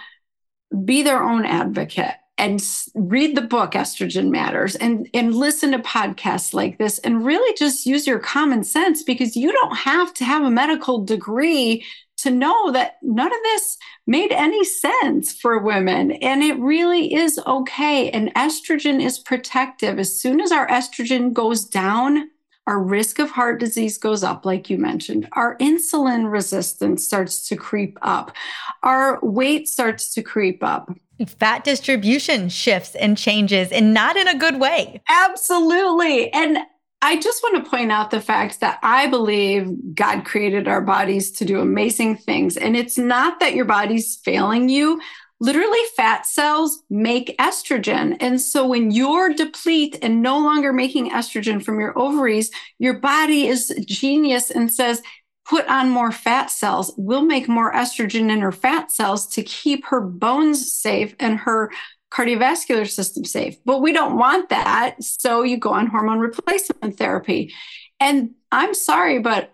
[0.84, 6.54] be their own advocate and read the book estrogen matters and and listen to podcasts
[6.54, 10.44] like this and really just use your common sense because you don't have to have
[10.44, 11.84] a medical degree
[12.17, 16.12] to know that none of this made any sense for women.
[16.13, 18.10] And it really is okay.
[18.10, 19.99] And estrogen is protective.
[19.99, 22.30] As soon as our estrogen goes down,
[22.65, 25.30] our risk of heart disease goes up, like you mentioned.
[25.34, 28.36] Our insulin resistance starts to creep up.
[28.84, 30.91] Our weight starts to creep up.
[31.25, 35.01] Fat distribution shifts and changes, and not in a good way.
[35.10, 36.32] Absolutely.
[36.34, 36.60] And
[37.02, 41.32] I just want to point out the fact that I believe God created our bodies
[41.34, 42.58] to do amazing things.
[42.58, 45.00] And it's not that your body's failing you.
[45.40, 48.18] Literally, fat cells make estrogen.
[48.20, 53.46] And so when you're deplete and no longer making estrogen from your ovaries, your body
[53.46, 55.04] is genius and says,
[55.48, 56.92] put on more fat cells.
[56.98, 61.72] We'll make more estrogen in her fat cells to keep her bones safe and her
[62.12, 63.58] cardiovascular system safe.
[63.65, 65.04] But we don't want that.
[65.04, 67.54] So you go on hormone replacement therapy.
[68.00, 69.54] And I'm sorry, but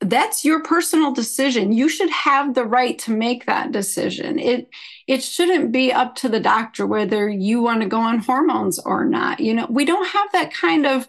[0.00, 1.72] that's your personal decision.
[1.72, 4.38] You should have the right to make that decision.
[4.38, 4.68] It
[5.06, 9.04] it shouldn't be up to the doctor whether you want to go on hormones or
[9.04, 9.40] not.
[9.40, 11.08] You know, we don't have that kind of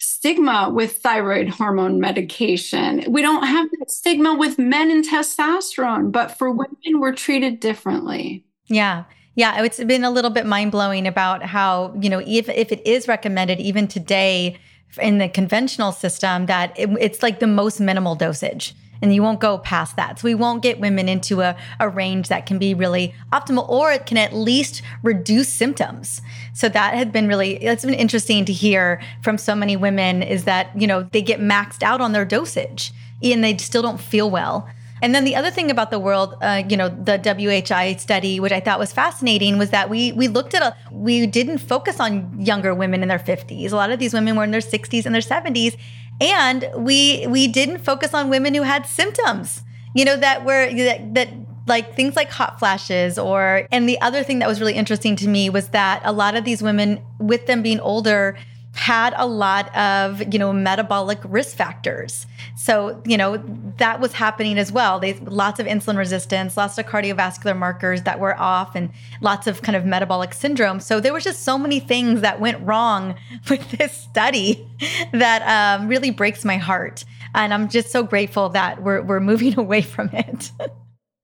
[0.00, 3.04] stigma with thyroid hormone medication.
[3.08, 8.44] We don't have that stigma with men and testosterone, but for women we're treated differently.
[8.66, 9.04] Yeah.
[9.38, 12.84] Yeah, it's been a little bit mind blowing about how, you know, if, if it
[12.84, 14.58] is recommended even today
[15.00, 19.38] in the conventional system, that it, it's like the most minimal dosage and you won't
[19.38, 20.18] go past that.
[20.18, 23.92] So we won't get women into a, a range that can be really optimal or
[23.92, 26.20] it can at least reduce symptoms.
[26.52, 30.46] So that had been really, it's been interesting to hear from so many women is
[30.46, 32.90] that, you know, they get maxed out on their dosage
[33.22, 34.68] and they still don't feel well.
[35.02, 38.52] And then the other thing about the world, uh, you know, the WHI study, which
[38.52, 42.40] I thought was fascinating, was that we we looked at a we didn't focus on
[42.40, 43.72] younger women in their 50s.
[43.72, 45.76] A lot of these women were in their 60s and their 70s,
[46.20, 49.62] and we we didn't focus on women who had symptoms.
[49.94, 51.28] You know that were that, that
[51.66, 55.28] like things like hot flashes or and the other thing that was really interesting to
[55.28, 58.36] me was that a lot of these women with them being older
[58.78, 62.26] had a lot of you know metabolic risk factors.
[62.56, 63.42] So you know
[63.78, 65.00] that was happening as well.
[65.00, 69.62] They lots of insulin resistance lots of cardiovascular markers that were off and lots of
[69.62, 70.78] kind of metabolic syndrome.
[70.78, 73.16] So there was just so many things that went wrong
[73.50, 74.64] with this study
[75.12, 77.04] that um, really breaks my heart.
[77.34, 80.50] And i'm just so grateful that we're, we're moving away from it.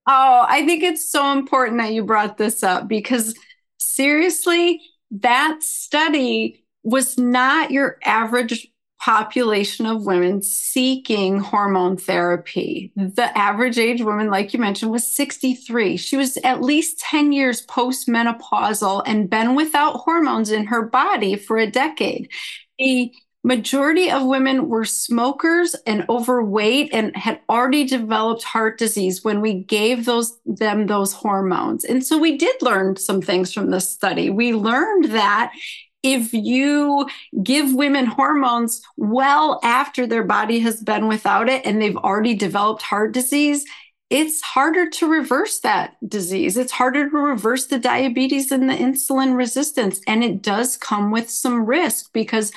[0.07, 3.33] Oh, I think it's so important that you brought this up because
[3.79, 8.71] seriously, that study was not your average
[9.01, 12.91] population of women seeking hormone therapy.
[12.95, 15.97] The average age woman, like you mentioned, was 63.
[15.97, 21.57] She was at least 10 years postmenopausal and been without hormones in her body for
[21.57, 22.31] a decade.
[22.79, 23.11] The
[23.43, 29.53] majority of women were smokers and overweight and had already developed heart disease when we
[29.53, 31.83] gave those them those hormones.
[31.83, 34.31] And so we did learn some things from this study.
[34.31, 35.53] We learned that
[36.05, 37.09] if you
[37.41, 42.83] give women hormones well after their body has been without it and they've already developed
[42.83, 43.65] heart disease,
[44.11, 46.57] it's harder to reverse that disease.
[46.57, 49.99] It's harder to reverse the diabetes and the insulin resistance.
[50.05, 52.51] And it does come with some risk because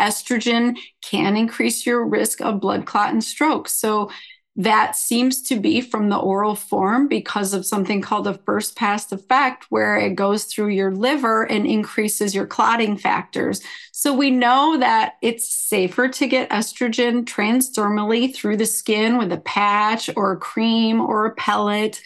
[0.00, 3.68] estrogen can increase your risk of blood clot and stroke.
[3.68, 4.12] So
[4.58, 9.12] that seems to be from the oral form because of something called a first pass
[9.12, 13.60] effect, where it goes through your liver and increases your clotting factors.
[13.92, 19.38] So we know that it's safer to get estrogen transdermally through the skin with a
[19.38, 22.00] patch or a cream or a pellet.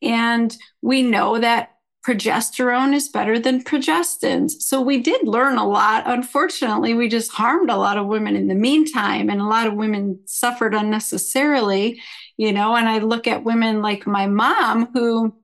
[0.00, 1.76] And we know that
[2.06, 4.52] progesterone is better than progestins.
[4.60, 6.04] So we did learn a lot.
[6.06, 9.74] Unfortunately, we just harmed a lot of women in the meantime, and a lot of
[9.74, 12.00] women suffered unnecessarily,
[12.36, 12.74] you know.
[12.74, 15.34] And I look at women like my mom who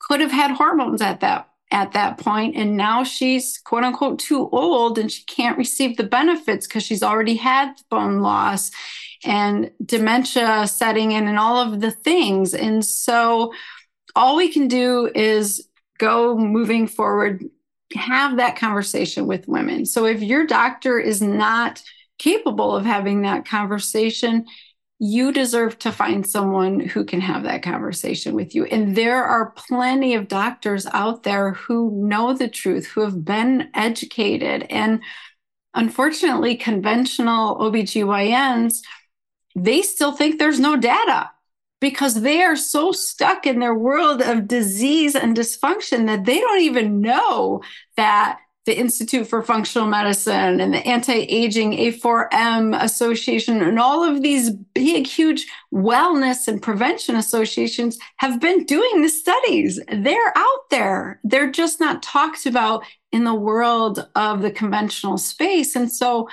[0.00, 4.46] could have had hormones at that at that point and now she's quote unquote too
[4.50, 8.70] old and she can't receive the benefits because she's already had bone loss
[9.24, 13.54] and dementia setting in and all of the things and so
[14.14, 15.66] all we can do is
[16.02, 17.44] go moving forward,
[17.94, 19.86] have that conversation with women.
[19.86, 21.80] So if your doctor is not
[22.18, 24.46] capable of having that conversation,
[24.98, 28.64] you deserve to find someone who can have that conversation with you.
[28.64, 33.68] And there are plenty of doctors out there who know the truth, who have been
[33.72, 34.66] educated.
[34.70, 35.02] And
[35.72, 38.80] unfortunately, conventional OBGYNs,
[39.54, 41.30] they still think there's no data
[41.82, 46.60] because they are so stuck in their world of disease and dysfunction that they don't
[46.60, 47.60] even know
[47.96, 54.22] that the Institute for Functional Medicine and the Anti Aging A4M Association and all of
[54.22, 59.80] these big, huge wellness and prevention associations have been doing the studies.
[59.92, 61.18] They're out there.
[61.24, 65.74] They're just not talked about in the world of the conventional space.
[65.74, 66.28] And so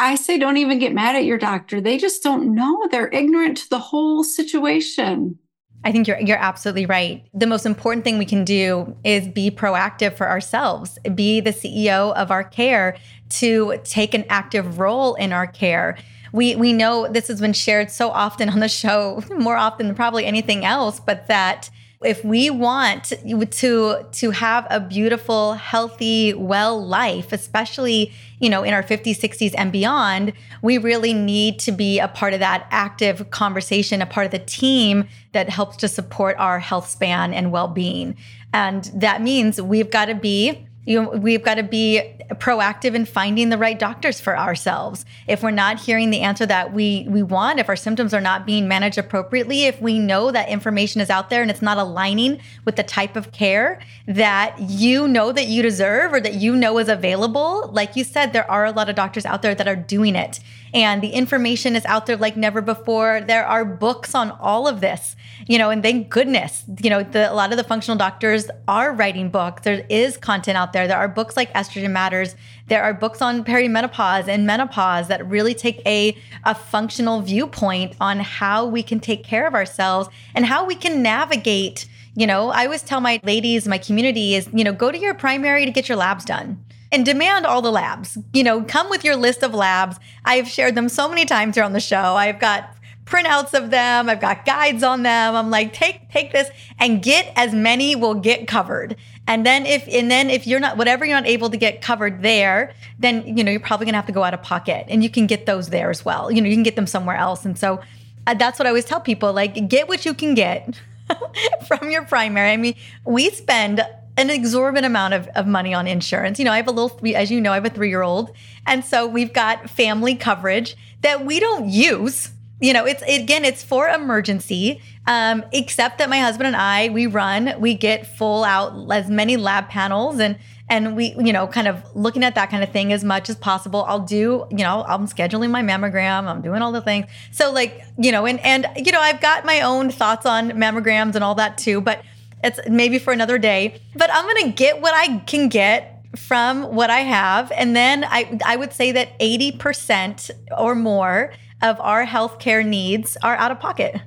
[0.00, 1.78] I say don't even get mad at your doctor.
[1.78, 2.88] They just don't know.
[2.90, 5.38] They're ignorant to the whole situation.
[5.84, 7.22] I think you're you're absolutely right.
[7.34, 10.98] The most important thing we can do is be proactive for ourselves.
[11.14, 12.96] Be the CEO of our care
[13.40, 15.98] to take an active role in our care.
[16.32, 19.96] We we know this has been shared so often on the show, more often than
[19.96, 21.68] probably anything else, but that
[22.02, 23.12] if we want
[23.50, 29.54] to to have a beautiful healthy well life especially you know in our 50s 60s
[29.58, 30.32] and beyond
[30.62, 34.38] we really need to be a part of that active conversation a part of the
[34.38, 38.16] team that helps to support our health span and well-being.
[38.52, 42.02] And that means we've got to be you know, we've got to be
[42.34, 45.04] proactive in finding the right doctors for ourselves.
[45.26, 48.46] If we're not hearing the answer that we we want, if our symptoms are not
[48.46, 52.40] being managed appropriately, if we know that information is out there and it's not aligning
[52.64, 56.78] with the type of care that you know that you deserve or that you know
[56.78, 59.76] is available, like you said, there are a lot of doctors out there that are
[59.76, 60.40] doing it
[60.72, 63.20] and the information is out there like never before.
[63.20, 65.16] There are books on all of this,
[65.46, 68.92] you know, and thank goodness, you know, the, a lot of the functional doctors are
[68.92, 69.62] writing books.
[69.62, 70.86] There is content out there.
[70.86, 72.36] There are books like Estrogen Matters.
[72.68, 78.20] There are books on perimenopause and menopause that really take a, a functional viewpoint on
[78.20, 81.86] how we can take care of ourselves and how we can navigate.
[82.14, 85.14] You know, I always tell my ladies, my community is, you know, go to your
[85.14, 88.18] primary to get your labs done and demand all the labs.
[88.32, 89.98] You know, come with your list of labs.
[90.24, 92.16] I've shared them so many times here on the show.
[92.16, 92.76] I've got
[93.10, 94.08] printouts of them.
[94.08, 95.34] I've got guides on them.
[95.34, 98.96] I'm like, take take this and get as many will get covered.
[99.26, 102.22] And then if and then if you're not whatever you're not able to get covered
[102.22, 105.10] there, then you know you're probably gonna have to go out of pocket, and you
[105.10, 106.30] can get those there as well.
[106.30, 107.44] You know, you can get them somewhere else.
[107.44, 107.80] And so
[108.26, 110.80] uh, that's what I always tell people: like, get what you can get
[111.66, 112.50] from your primary.
[112.50, 112.74] I mean,
[113.04, 113.84] we spend
[114.20, 116.38] an exorbitant amount of, of money on insurance.
[116.38, 118.30] You know, I have a little, as you know, I have a three year old.
[118.66, 123.64] And so we've got family coverage that we don't use you know, it's again, it's
[123.64, 124.82] for emergency.
[125.06, 129.36] Um, except that my husband and I, we run, we get full out as many
[129.36, 130.36] lab panels and
[130.68, 133.34] and we, you know, kind of looking at that kind of thing as much as
[133.34, 133.84] possible.
[133.88, 137.06] I'll do, you know, I'm scheduling my mammogram, I'm doing all the things.
[137.32, 141.14] So like, you know, and and you know, I've got my own thoughts on mammograms
[141.14, 142.02] and all that too, but
[142.42, 143.80] it's maybe for another day.
[143.96, 147.52] But I'm gonna get what I can get from what I have.
[147.52, 151.32] And then I I would say that 80% or more
[151.62, 154.00] of our healthcare needs are out of pocket.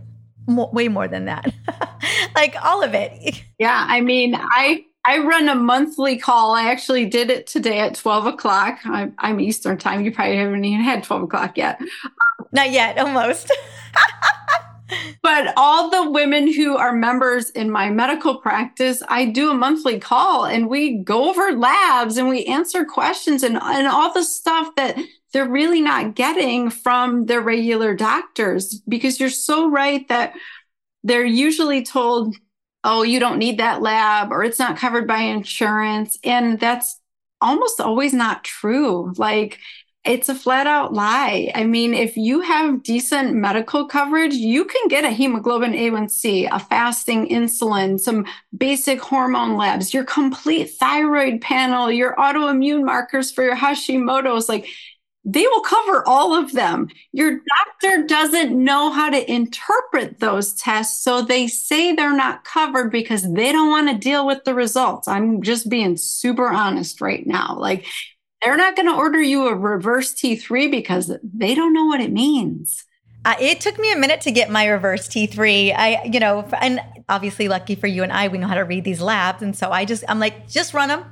[0.47, 1.53] Mo- way more than that.
[2.35, 3.43] like all of it.
[3.59, 6.53] Yeah, I mean, I I run a monthly call.
[6.53, 8.79] I actually did it today at 12 o'clock.
[8.83, 10.03] I'm, I'm Eastern time.
[10.03, 11.79] You probably haven't even had 12 o'clock yet.
[12.51, 13.49] Not yet, almost.
[15.21, 19.99] but all the women who are members in my medical practice, I do a monthly
[19.99, 24.75] call and we go over labs and we answer questions and, and all the stuff
[24.75, 24.97] that
[25.33, 30.33] they're really not getting from their regular doctors because you're so right that
[31.03, 32.35] they're usually told,
[32.83, 36.19] oh, you don't need that lab or it's not covered by insurance.
[36.23, 36.99] And that's
[37.41, 39.13] almost always not true.
[39.17, 39.59] Like,
[40.05, 41.49] it's a flat out lie.
[41.55, 46.59] I mean, if you have decent medical coverage, you can get a hemoglobin A1C, a
[46.59, 48.25] fasting insulin, some
[48.57, 54.49] basic hormone labs, your complete thyroid panel, your autoimmune markers for your Hashimoto's.
[54.49, 54.67] Like
[55.25, 56.89] they will cover all of them.
[57.13, 61.01] Your doctor doesn't know how to interpret those tests.
[61.01, 65.07] So they say they're not covered because they don't want to deal with the results.
[65.07, 67.55] I'm just being super honest right now.
[67.57, 67.85] Like
[68.43, 72.11] they're not going to order you a reverse T3 because they don't know what it
[72.11, 72.85] means.
[73.25, 75.73] Uh, it took me a minute to get my reverse T3.
[75.75, 78.83] I, you know, and obviously lucky for you and I, we know how to read
[78.83, 79.41] these labs.
[79.41, 81.05] And so I just, I'm like, just run them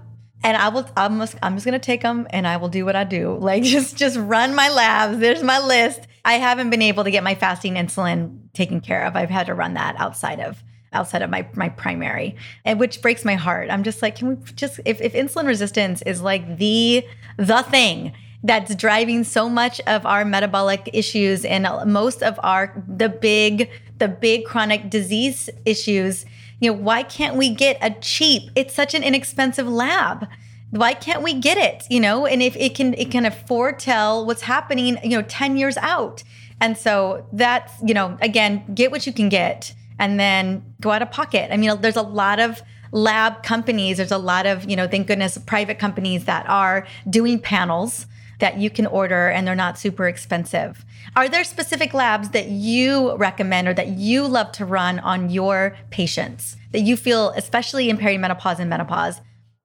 [0.44, 2.86] and I will I'm just, I'm just going to take them and I will do
[2.86, 3.38] what I do.
[3.42, 5.20] Like just just run my labs.
[5.20, 6.08] There's my list.
[6.24, 9.16] I haven't been able to get my fasting insulin taken care of.
[9.16, 10.64] I've had to run that outside of
[10.94, 12.36] outside of my my primary.
[12.66, 13.70] And which breaks my heart.
[13.70, 17.06] I'm just like can we just if if insulin resistance is like the
[17.48, 18.14] the thing
[18.44, 23.70] that's driving so much of our metabolic issues and most of our the big
[24.00, 26.26] the big chronic disease issues
[26.62, 28.52] you know, why can't we get a cheap?
[28.56, 30.28] It's such an inexpensive lab.
[30.70, 31.86] Why can't we get it?
[31.90, 35.76] You know, and if it can, it can foretell what's happening, you know, 10 years
[35.78, 36.24] out.
[36.62, 41.02] And so that's, you know, again, get what you can get and then go out
[41.02, 41.52] of pocket.
[41.52, 42.62] I mean, there's a lot of
[42.92, 47.40] lab companies, there's a lot of, you know, thank goodness, private companies that are doing
[47.40, 48.06] panels
[48.40, 50.84] that you can order and they're not super expensive.
[51.16, 55.78] Are there specific labs that you recommend or that you love to run on your
[55.92, 59.22] patients that you feel, especially in perimenopause and menopause?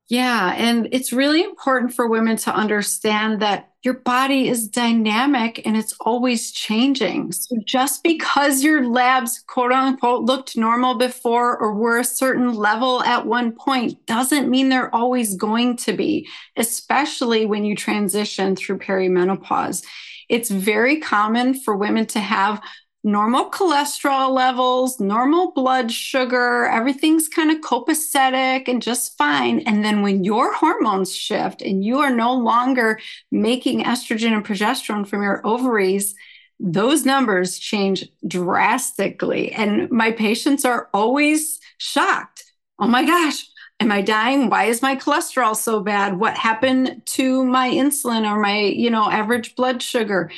[0.08, 0.54] Yeah.
[0.56, 5.94] And it's really important for women to understand that your body is dynamic and it's
[6.00, 7.30] always changing.
[7.30, 13.00] So just because your labs, quote unquote, looked normal before or were a certain level
[13.04, 18.78] at one point doesn't mean they're always going to be, especially when you transition through
[18.80, 19.84] perimenopause.
[20.28, 22.60] It's very common for women to have
[23.06, 29.60] normal cholesterol levels, normal blood sugar, everything's kind of copacetic and just fine.
[29.60, 32.98] And then when your hormones shift and you are no longer
[33.30, 36.16] making estrogen and progesterone from your ovaries,
[36.58, 39.52] those numbers change drastically.
[39.52, 42.42] And my patients are always shocked.
[42.80, 43.46] Oh my gosh,
[43.78, 44.50] am I dying?
[44.50, 46.18] Why is my cholesterol so bad?
[46.18, 50.32] What happened to my insulin or my, you know, average blood sugar?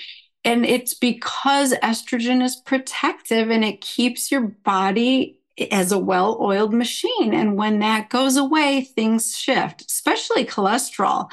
[0.45, 6.73] And it's because estrogen is protective and it keeps your body as a well oiled
[6.73, 7.35] machine.
[7.35, 11.31] And when that goes away, things shift, especially cholesterol.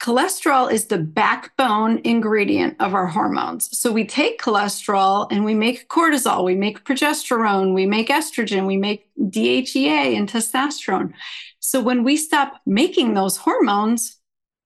[0.00, 3.76] Cholesterol is the backbone ingredient of our hormones.
[3.76, 8.76] So we take cholesterol and we make cortisol, we make progesterone, we make estrogen, we
[8.76, 11.12] make DHEA and testosterone.
[11.58, 14.17] So when we stop making those hormones,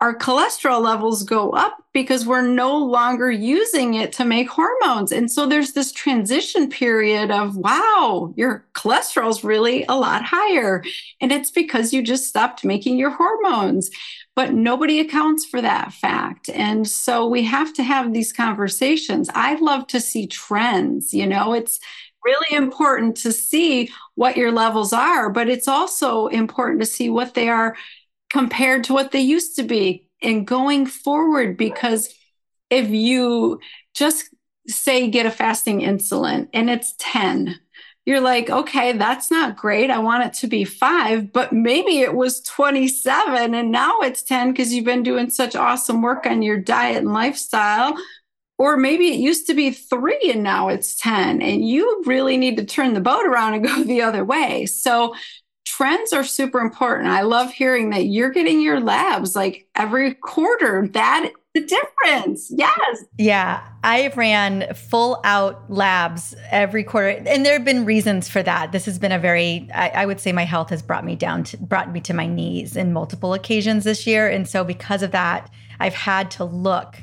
[0.03, 5.13] our cholesterol levels go up because we're no longer using it to make hormones.
[5.13, 10.83] And so there's this transition period of, wow, your cholesterol's really a lot higher.
[11.21, 13.91] And it's because you just stopped making your hormones.
[14.35, 16.49] But nobody accounts for that fact.
[16.49, 19.31] And so we have to have these conversations.
[19.37, 21.79] I love to see trends, you know, it's
[22.25, 27.35] really important to see what your levels are, but it's also important to see what
[27.35, 27.77] they are
[28.33, 32.15] compared to what they used to be and going forward because
[32.71, 33.61] if you
[33.95, 34.31] just
[34.67, 37.61] say get a fasting insulin and it's 10
[38.07, 39.91] you're like okay that's not great.
[39.91, 44.53] I want it to be 5 but maybe it was 27 and now it's 10
[44.53, 47.95] because you've been doing such awesome work on your diet and lifestyle.
[48.59, 52.57] Or maybe it used to be three and now it's 10 and you really need
[52.57, 54.67] to turn the boat around and go the other way.
[54.67, 55.15] So
[55.65, 60.89] trends are super important i love hearing that you're getting your labs like every quarter
[60.89, 62.51] that the difference.
[62.51, 63.05] Yes.
[63.19, 63.67] Yeah.
[63.85, 67.09] I ran full out labs every quarter.
[67.09, 68.73] And there have been reasons for that.
[68.73, 71.45] This has been a very, I, I, would say my health has brought me down
[71.45, 74.29] to, brought me to my knees in multiple occasions this year.
[74.29, 76.97] And so because of that, I've had to look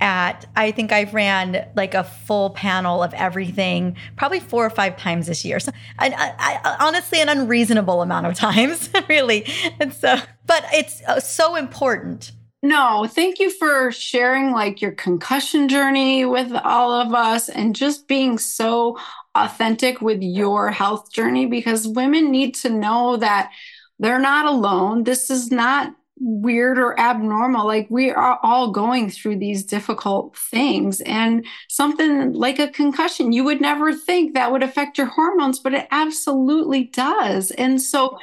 [0.00, 4.96] at, I think I've ran like a full panel of everything probably four or five
[4.96, 5.60] times this year.
[5.60, 9.46] So I, I, honestly, an unreasonable amount of times, really.
[9.80, 10.16] And so,
[10.46, 12.32] but it's uh, so important
[12.64, 18.08] no, thank you for sharing like your concussion journey with all of us and just
[18.08, 18.98] being so
[19.34, 23.52] authentic with your health journey because women need to know that
[23.98, 25.04] they're not alone.
[25.04, 25.94] This is not
[26.24, 27.66] weird or abnormal.
[27.66, 31.02] Like we are all going through these difficult things.
[31.02, 35.74] And something like a concussion, you would never think that would affect your hormones, but
[35.74, 37.50] it absolutely does.
[37.52, 38.18] And so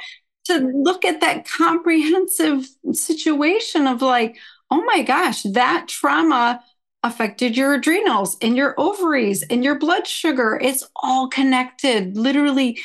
[0.46, 4.36] to look at that comprehensive situation of like,
[4.70, 6.60] oh my gosh, that trauma
[7.04, 10.58] affected your adrenals and your ovaries and your blood sugar.
[10.60, 12.16] It's all connected.
[12.16, 12.80] Literally,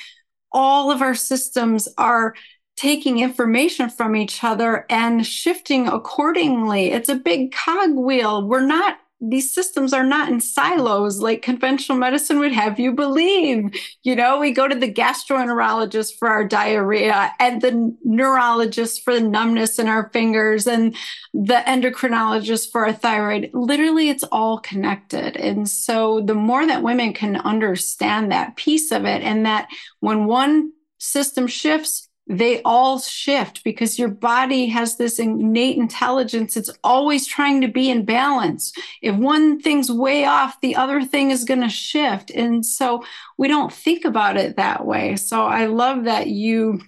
[0.52, 2.36] all of our systems are
[2.78, 6.92] taking information from each other and shifting accordingly.
[6.92, 8.48] It's a big cogwheel.
[8.48, 13.74] We're not these systems are not in silos like conventional medicine would have you believe.
[14.04, 19.22] You know, we go to the gastroenterologist for our diarrhea and the neurologist for the
[19.22, 20.96] numbness in our fingers and
[21.34, 23.50] the endocrinologist for our thyroid.
[23.54, 25.36] Literally, it's all connected.
[25.36, 29.68] And so the more that women can understand that piece of it and that
[30.00, 36.58] when one system shifts, they all shift because your body has this innate intelligence.
[36.58, 38.74] It's always trying to be in balance.
[39.02, 42.30] If one thing's way off, the other thing is going to shift.
[42.32, 43.04] And so
[43.38, 45.16] we don't think about it that way.
[45.16, 46.82] So I love that you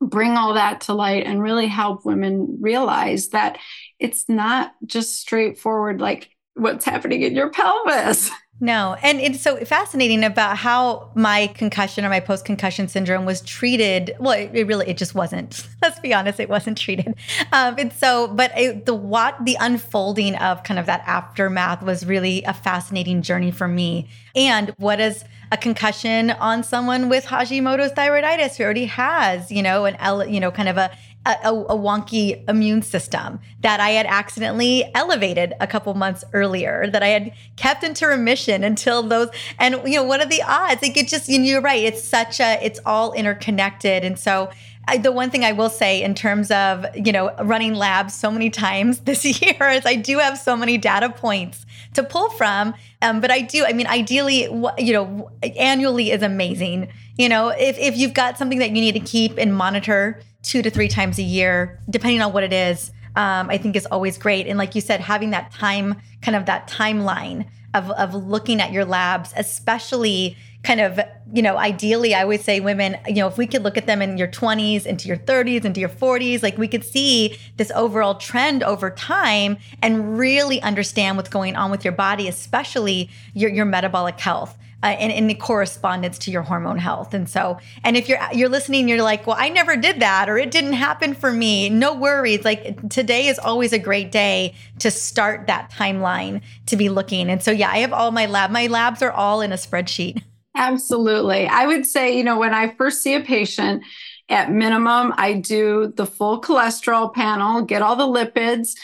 [0.00, 3.58] bring all that to light and really help women realize that
[3.98, 8.30] it's not just straightforward, like what's happening in your pelvis.
[8.62, 8.94] No.
[9.02, 14.14] And it's so fascinating about how my concussion or my post concussion syndrome was treated.
[14.20, 15.66] Well, it, it, really, it just wasn't.
[15.82, 17.14] Let's be honest, it wasn't treated.
[17.52, 22.04] Um, and so, but it, the what, the unfolding of kind of that aftermath was
[22.04, 24.08] really a fascinating journey for me.
[24.36, 29.86] And what is a concussion on someone with Hashimoto's thyroiditis who already has, you know,
[29.86, 30.90] an, L, you know, kind of a
[31.26, 37.02] a, a, wonky immune system that I had accidentally elevated a couple months earlier, that
[37.02, 39.28] I had kept into remission until those.
[39.58, 40.80] And you know, what are the odds?
[40.80, 41.84] Like it just, you're right.
[41.84, 44.50] It's such a, it's all interconnected, and so.
[44.88, 48.30] I, the one thing I will say in terms of you know running labs so
[48.30, 52.74] many times this year is I do have so many data points to pull from.
[53.02, 53.64] Um, but I do.
[53.66, 54.44] I mean, ideally,
[54.78, 56.88] you know, annually is amazing.
[57.18, 60.62] You know, if if you've got something that you need to keep and monitor two
[60.62, 64.18] to three times a year, depending on what it is, um, I think is always
[64.18, 64.46] great.
[64.46, 68.72] And like you said, having that time, kind of that timeline of, of looking at
[68.72, 71.00] your labs, especially kind of,
[71.32, 74.02] you know, ideally, I would say women, you know, if we could look at them
[74.02, 78.16] in your 20s, into your 30s, into your 40s, like we could see this overall
[78.16, 83.64] trend over time and really understand what's going on with your body, especially your, your
[83.64, 87.14] metabolic health uh, and in the correspondence to your hormone health.
[87.14, 90.38] And so, and if you're you're listening, you're like, well, I never did that, or
[90.38, 91.68] it didn't happen for me.
[91.68, 92.44] No worries.
[92.44, 97.30] Like today is always a great day to start that timeline to be looking.
[97.30, 98.50] And so, yeah, I have all my lab.
[98.50, 100.22] My labs are all in a spreadsheet.
[100.56, 101.46] Absolutely.
[101.46, 103.84] I would say, you know, when I first see a patient,
[104.30, 108.76] at minimum, I do the full cholesterol panel, get all the lipids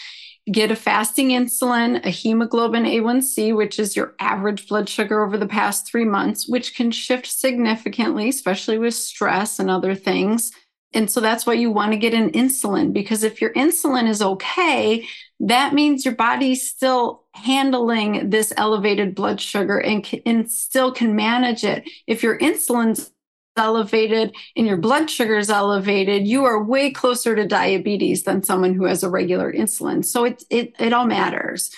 [0.51, 5.47] get a fasting insulin, a hemoglobin A1C, which is your average blood sugar over the
[5.47, 10.53] past three months, which can shift significantly, especially with stress and other things.
[10.93, 14.23] And so that's why you want to get an insulin because if your insulin is
[14.23, 15.07] okay,
[15.41, 21.65] that means your body's still handling this elevated blood sugar and, and still can manage
[21.65, 21.87] it.
[22.07, 23.11] If your insulin's
[23.57, 28.75] elevated and your blood sugar is elevated, you are way closer to diabetes than someone
[28.75, 30.05] who has a regular insulin.
[30.05, 31.71] So it, it, it all matters.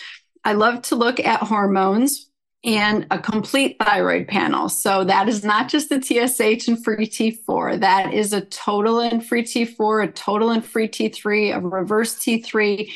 [0.44, 2.28] I love to look at hormones
[2.64, 4.68] and a complete thyroid panel.
[4.68, 7.80] So that is not just the TSH and free T4.
[7.80, 12.90] That is a total and free T4, a total and free T3, a reverse T3,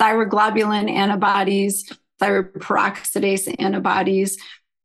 [0.00, 4.38] thyroglobulin antibodies, thyroid peroxidase antibodies.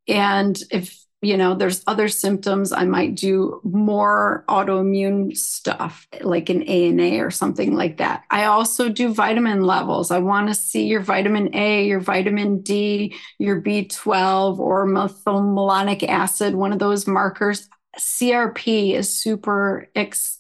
[0.08, 2.72] And if you know, there's other symptoms.
[2.72, 8.24] I might do more autoimmune stuff like an ANA or something like that.
[8.32, 10.10] I also do vitamin levels.
[10.10, 16.56] I want to see your vitamin A, your vitamin D, your B12 or methylmalonic acid,
[16.56, 17.70] one of those markers.
[18.00, 19.90] CRP is super,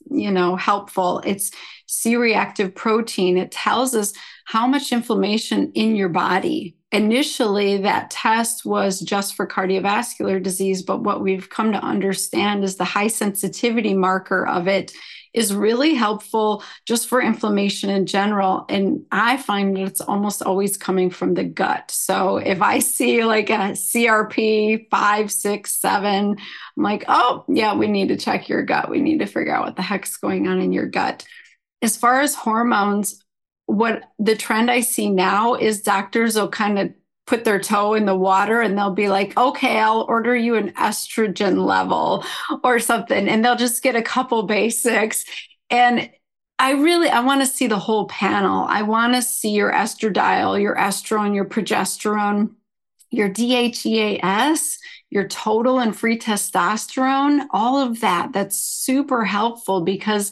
[0.09, 1.21] you know, helpful.
[1.25, 1.51] It's
[1.87, 3.37] C-reactive protein.
[3.37, 4.13] It tells us
[4.45, 11.03] how much inflammation in your body initially that test was just for cardiovascular disease but
[11.03, 14.91] what we've come to understand is the high sensitivity marker of it
[15.33, 18.65] is really helpful just for inflammation in general.
[18.69, 21.91] And i find that it's almost always coming from the gut.
[21.91, 26.37] So if i see like a crp five six seven
[26.77, 28.89] i'm like oh yeah we need to check your gut.
[28.89, 31.25] We need to figure out what the heck's going on in your gut.
[31.81, 33.23] As far as hormones
[33.71, 36.93] what the trend I see now is doctors will kind of
[37.27, 40.71] put their toe in the water and they'll be like, okay, I'll order you an
[40.71, 42.25] estrogen level
[42.63, 43.27] or something.
[43.27, 45.23] And they'll just get a couple basics.
[45.69, 46.09] And
[46.59, 48.65] I really I want to see the whole panel.
[48.69, 52.51] I want to see your estradiol, your estrone, your progesterone,
[53.09, 54.77] your DHEAS,
[55.09, 58.31] your total and free testosterone, all of that.
[58.33, 60.31] That's super helpful because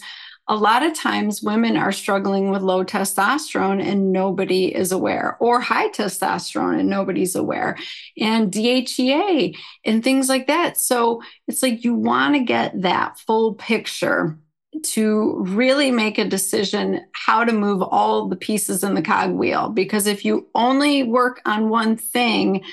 [0.50, 5.62] a lot of times women are struggling with low testosterone and nobody is aware, or
[5.62, 7.78] high testosterone and nobody's aware,
[8.18, 10.78] and DHEA and things like that.
[10.78, 14.40] So it's like you want to get that full picture
[14.82, 19.70] to really make a decision how to move all the pieces in the cogwheel.
[19.70, 22.64] Because if you only work on one thing,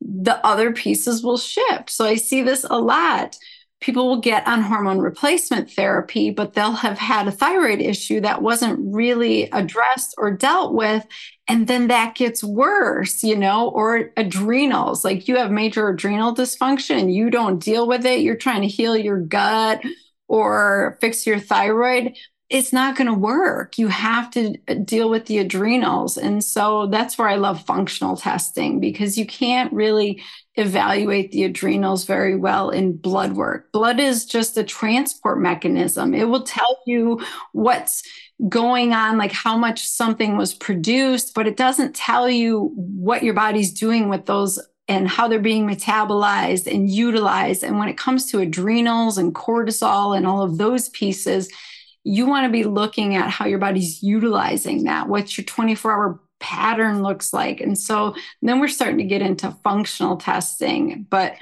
[0.00, 1.90] the other pieces will shift.
[1.90, 3.36] So I see this a lot
[3.80, 8.42] people will get on hormone replacement therapy, but they'll have had a thyroid issue that
[8.42, 11.06] wasn't really addressed or dealt with.
[11.48, 15.04] And then that gets worse, you know, or adrenals.
[15.04, 18.96] Like you have major adrenal dysfunction, you don't deal with it, you're trying to heal
[18.96, 19.82] your gut
[20.28, 22.14] or fix your thyroid
[22.50, 23.78] it's not going to work.
[23.78, 26.16] You have to uh, deal with the adrenals.
[26.16, 30.22] And so that's where I love functional testing because you can't really
[30.56, 33.72] evaluate the adrenals very well in blood work.
[33.72, 37.20] Blood is just a transport mechanism, it will tell you
[37.52, 38.02] what's
[38.48, 43.34] going on, like how much something was produced, but it doesn't tell you what your
[43.34, 47.62] body's doing with those and how they're being metabolized and utilized.
[47.62, 51.50] And when it comes to adrenals and cortisol and all of those pieces,
[52.02, 56.20] you want to be looking at how your body's utilizing that, What's your 24 hour
[56.44, 57.62] pattern looks like.
[57.62, 61.36] And so then we're starting to get into functional testing, but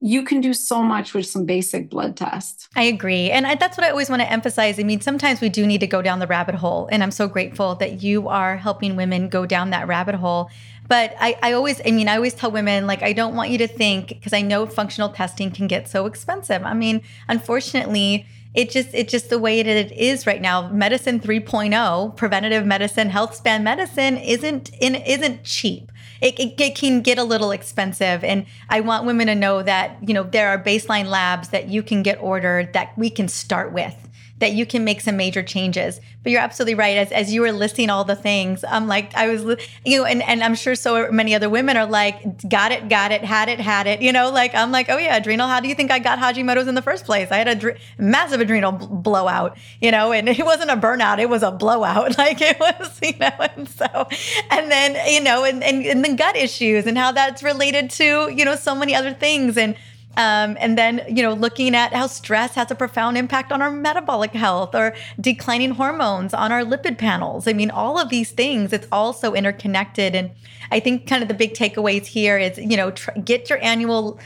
[0.00, 2.68] you can do so much with some basic blood tests.
[2.74, 3.30] I agree.
[3.30, 4.78] And I, that's what I always want to emphasize.
[4.78, 6.88] I mean, sometimes we do need to go down the rabbit hole.
[6.90, 10.50] And I'm so grateful that you are helping women go down that rabbit hole.
[10.88, 13.58] But I, I always, I mean, I always tell women, like, I don't want you
[13.58, 16.62] to think, because I know functional testing can get so expensive.
[16.62, 18.26] I mean, unfortunately,
[18.56, 20.68] it just it's just the way that it is right now.
[20.70, 25.92] Medicine 3.0, preventative medicine, health span medicine isn't in, isn't cheap.
[26.22, 29.98] It, it, it, can get a little expensive and i want women to know that
[30.00, 33.74] you know there are baseline labs that you can get ordered that we can start
[33.74, 33.94] with
[34.38, 36.00] that you can make some major changes.
[36.22, 36.96] But you're absolutely right.
[36.96, 39.44] As, as you were listing all the things, I'm like, I was,
[39.84, 43.12] you know, and, and I'm sure so many other women are like, got it, got
[43.12, 45.48] it, had it, had it, you know, like, I'm like, oh yeah, adrenal.
[45.48, 47.30] How do you think I got Hashimoto's in the first place?
[47.30, 51.30] I had a dr- massive adrenal blowout, you know, and it wasn't a burnout, it
[51.30, 52.16] was a blowout.
[52.26, 54.08] Like it was, you know, and so,
[54.50, 58.32] and then, you know, and, and, and the gut issues and how that's related to,
[58.34, 59.58] you know, so many other things.
[59.58, 59.76] And,
[60.16, 63.70] um, and then, you know, looking at how stress has a profound impact on our
[63.70, 67.46] metabolic health or declining hormones on our lipid panels.
[67.46, 70.14] I mean, all of these things, it's all so interconnected.
[70.14, 70.30] And
[70.70, 74.18] I think kind of the big takeaways here is, you know, tr- get your annual,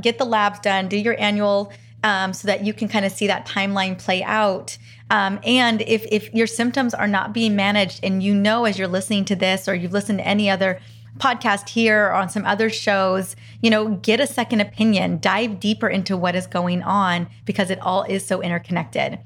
[0.00, 1.72] get the labs done, do your annual
[2.04, 4.76] um, so that you can kind of see that timeline play out.
[5.10, 8.86] Um, and if, if your symptoms are not being managed and you know as you're
[8.86, 10.80] listening to this or you've listened to any other
[11.18, 15.88] podcast here or on some other shows, you know, get a second opinion, dive deeper
[15.88, 19.18] into what is going on because it all is so interconnected.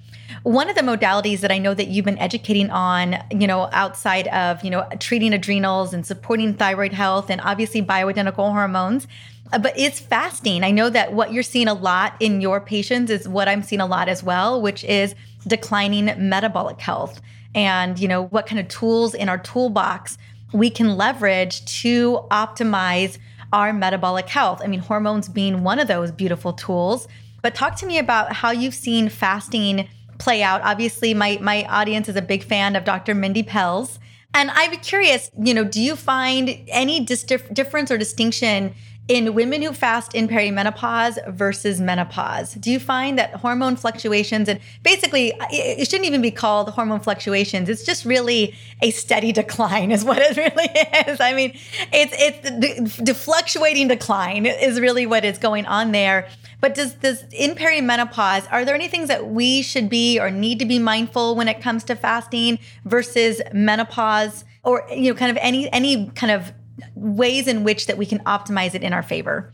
[0.43, 4.28] One of the modalities that I know that you've been educating on, you know, outside
[4.28, 9.07] of, you know, treating adrenals and supporting thyroid health and obviously bioidentical hormones,
[9.53, 10.64] uh, but it's fasting.
[10.64, 13.80] I know that what you're seeing a lot in your patients is what I'm seeing
[13.80, 15.14] a lot as well, which is
[15.47, 17.20] declining metabolic health
[17.55, 20.16] and, you know, what kind of tools in our toolbox
[20.53, 23.19] we can leverage to optimize
[23.53, 24.61] our metabolic health.
[24.63, 27.07] I mean, hormones being one of those beautiful tools.
[27.43, 29.89] But talk to me about how you've seen fasting
[30.19, 30.63] play out.
[30.63, 33.15] Obviously, my my audience is a big fan of Dr.
[33.15, 33.99] Mindy Pelz.
[34.35, 38.75] And I'd be curious, you know, do you find any dis- difference or distinction
[39.13, 42.55] in women who fast in perimenopause versus menopause?
[42.55, 47.69] Do you find that hormone fluctuations and basically it shouldn't even be called hormone fluctuations.
[47.69, 50.71] It's just really a steady decline is what it really
[51.07, 51.21] is.
[51.21, 51.51] I mean,
[51.93, 56.27] it's it's the, the fluctuating decline is really what is going on there.
[56.63, 60.59] But does this in perimenopause, are there any things that we should be or need
[60.61, 65.37] to be mindful when it comes to fasting versus menopause or you know kind of
[65.43, 66.53] any any kind of
[66.95, 69.53] ways in which that we can optimize it in our favor?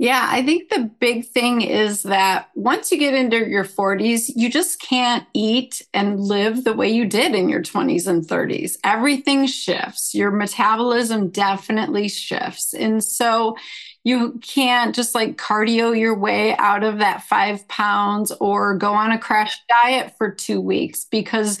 [0.00, 4.48] Yeah, I think the big thing is that once you get into your 40s, you
[4.48, 8.76] just can't eat and live the way you did in your 20s and 30s.
[8.84, 10.14] Everything shifts.
[10.14, 12.74] Your metabolism definitely shifts.
[12.74, 13.56] And so
[14.04, 19.10] you can't just like cardio your way out of that five pounds or go on
[19.10, 21.58] a crash diet for two weeks because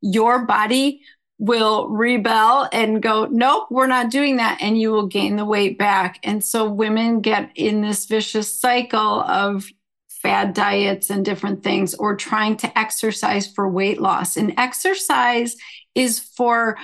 [0.00, 1.02] your body
[1.42, 4.58] will rebel and go, nope, we're not doing that.
[4.60, 6.20] And you will gain the weight back.
[6.22, 9.66] And so women get in this vicious cycle of
[10.08, 14.36] fad diets and different things or trying to exercise for weight loss.
[14.36, 15.56] And exercise
[15.96, 16.78] is for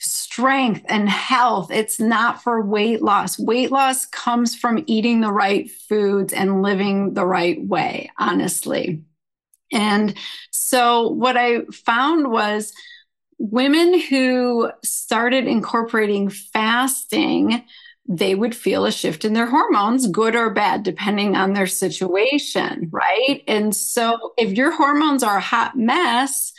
[0.00, 1.70] strength and health.
[1.70, 3.38] It's not for weight loss.
[3.38, 9.02] Weight loss comes from eating the right foods and living the right way, honestly.
[9.72, 10.14] And
[10.50, 12.74] so what I found was,
[13.50, 17.64] women who started incorporating fasting
[18.06, 22.90] they would feel a shift in their hormones, good or bad, depending on their situation,
[22.92, 23.42] right?
[23.48, 26.52] And so, if your hormones are a hot mess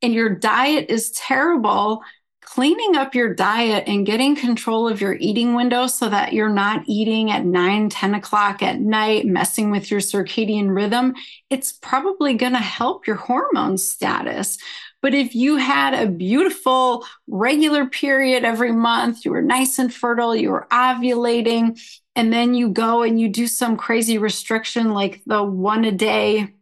[0.00, 2.02] and your diet is terrible,
[2.42, 6.84] cleaning up your diet and getting control of your eating window so that you're not
[6.86, 11.14] eating at 9, 10 o'clock at night, messing with your circadian rhythm,
[11.50, 14.58] it's probably going to help your hormone status.
[15.04, 20.34] But if you had a beautiful regular period every month, you were nice and fertile,
[20.34, 21.78] you were ovulating,
[22.16, 26.54] and then you go and you do some crazy restriction like the one a day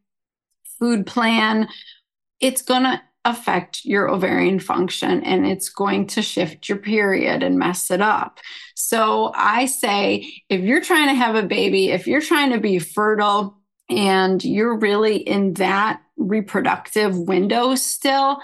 [0.81, 1.69] food plan,
[2.41, 7.61] it's going to affect your ovarian function and it's going to shift your period and
[7.61, 8.41] mess it up.
[8.75, 12.81] So I say if you're trying to have a baby, if you're trying to be
[12.81, 13.62] fertile
[13.93, 18.41] and you're really in that reproductive window still,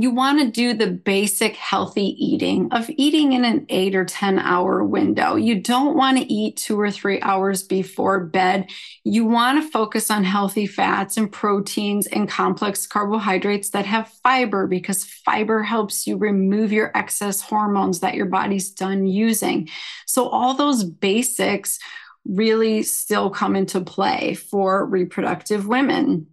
[0.00, 4.38] you want to do the basic healthy eating of eating in an eight or 10
[4.38, 5.34] hour window.
[5.34, 8.70] You don't want to eat two or three hours before bed.
[9.02, 14.68] You want to focus on healthy fats and proteins and complex carbohydrates that have fiber
[14.68, 19.68] because fiber helps you remove your excess hormones that your body's done using.
[20.06, 21.80] So, all those basics
[22.24, 26.26] really still come into play for reproductive women.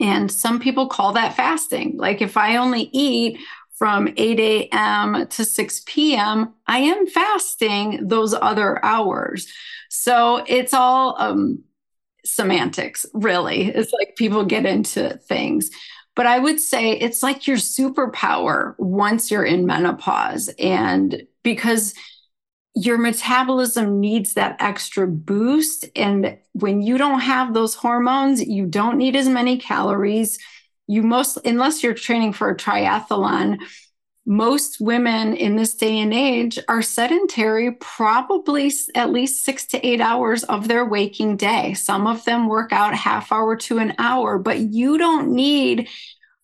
[0.00, 1.96] And some people call that fasting.
[1.96, 3.38] Like if I only eat
[3.76, 5.26] from 8 a.m.
[5.28, 9.46] to 6 p.m., I am fasting those other hours.
[9.88, 11.62] So it's all um,
[12.24, 13.66] semantics, really.
[13.66, 15.70] It's like people get into things.
[16.16, 20.50] But I would say it's like your superpower once you're in menopause.
[20.58, 21.94] And because
[22.80, 25.86] your metabolism needs that extra boost.
[25.96, 30.38] And when you don't have those hormones, you don't need as many calories.
[30.86, 33.58] You most, unless you're training for a triathlon,
[34.26, 40.00] most women in this day and age are sedentary probably at least six to eight
[40.00, 41.74] hours of their waking day.
[41.74, 45.88] Some of them work out half hour to an hour, but you don't need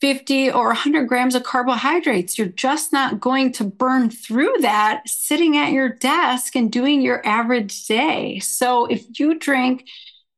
[0.01, 2.37] 50 or 100 grams of carbohydrates.
[2.37, 7.27] You're just not going to burn through that sitting at your desk and doing your
[7.27, 8.39] average day.
[8.41, 9.89] So if you drink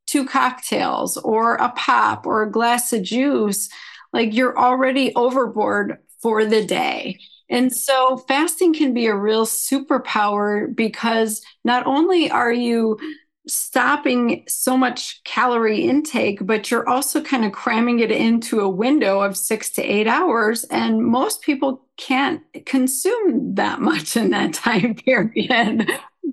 [0.05, 3.69] two cocktails or a pop or a glass of juice,
[4.13, 7.19] like you're already overboard for the day.
[7.49, 12.97] And so fasting can be a real superpower because not only are you
[13.47, 19.21] stopping so much calorie intake, but you're also kind of cramming it into a window
[19.21, 20.63] of six to eight hours.
[20.65, 25.89] And most people can't consume that much in that time period,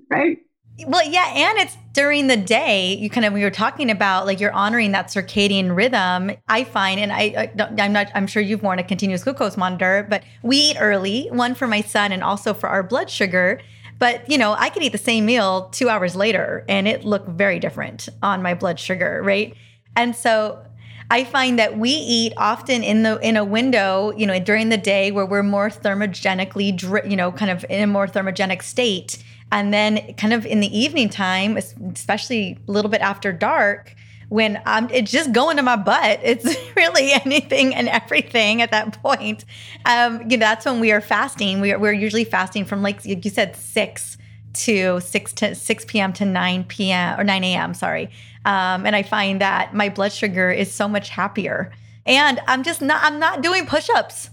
[0.09, 0.39] right?
[0.85, 2.95] Well, yeah, and it's during the day.
[2.95, 6.31] You kind of we were talking about like you're honoring that circadian rhythm.
[6.49, 10.05] I find, and I, I am not, I'm sure you've worn a continuous glucose monitor,
[10.09, 11.29] but we eat early.
[11.31, 13.61] One for my son, and also for our blood sugar.
[13.97, 17.29] But, you know, I could eat the same meal two hours later and it looked
[17.29, 19.55] very different on my blood sugar, right?
[19.95, 20.65] And so
[21.09, 24.77] I find that we eat often in the in a window, you know, during the
[24.77, 29.73] day where we're more thermogenically, you know, kind of in a more thermogenic state, and
[29.73, 33.95] then kind of in the evening time, especially a little bit after dark,
[34.29, 36.19] when I'm it's just going to my butt.
[36.23, 39.45] It's really anything and everything at that point.
[39.85, 41.61] Um, you know, that's when we are fasting.
[41.61, 44.17] We are, we're usually fasting from like you said, six
[44.55, 46.13] to 6 to 6 p.m.
[46.13, 47.19] to 9 p.m.
[47.19, 47.73] or 9 a.m.
[47.73, 48.09] Sorry.
[48.45, 51.71] Um, and I find that my blood sugar is so much happier.
[52.05, 54.29] And I'm just not, I'm not doing push-ups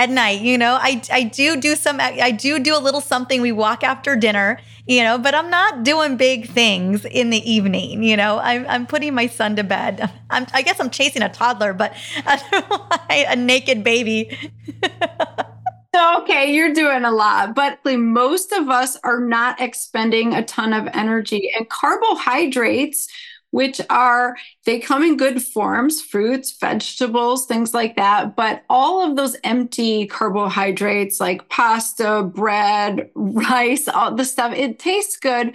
[0.00, 0.40] at night.
[0.40, 3.42] You know, I, I do do some, I do do a little something.
[3.42, 8.02] We walk after dinner, you know, but I'm not doing big things in the evening.
[8.02, 10.10] You know, I'm, I'm putting my son to bed.
[10.30, 11.94] I'm, I guess I'm chasing a toddler, but
[13.10, 14.38] a naked baby.
[16.18, 20.88] okay, you're doing a lot, but most of us are not expending a ton of
[20.94, 21.52] energy.
[21.54, 23.06] And carbohydrates,
[23.50, 28.36] which are, they come in good forms fruits, vegetables, things like that.
[28.36, 35.16] But all of those empty carbohydrates like pasta, bread, rice, all the stuff, it tastes
[35.16, 35.54] good.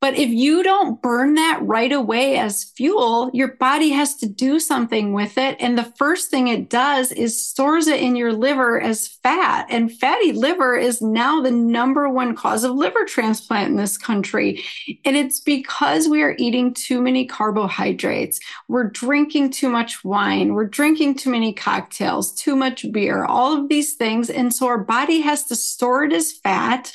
[0.00, 4.60] But if you don't burn that right away as fuel, your body has to do
[4.60, 5.56] something with it.
[5.58, 9.66] And the first thing it does is stores it in your liver as fat.
[9.68, 14.62] And fatty liver is now the number one cause of liver transplant in this country.
[15.04, 18.38] And it's because we are eating too many carbohydrates.
[18.68, 20.54] We're drinking too much wine.
[20.54, 24.30] We're drinking too many cocktails, too much beer, all of these things.
[24.30, 26.92] And so our body has to store it as fat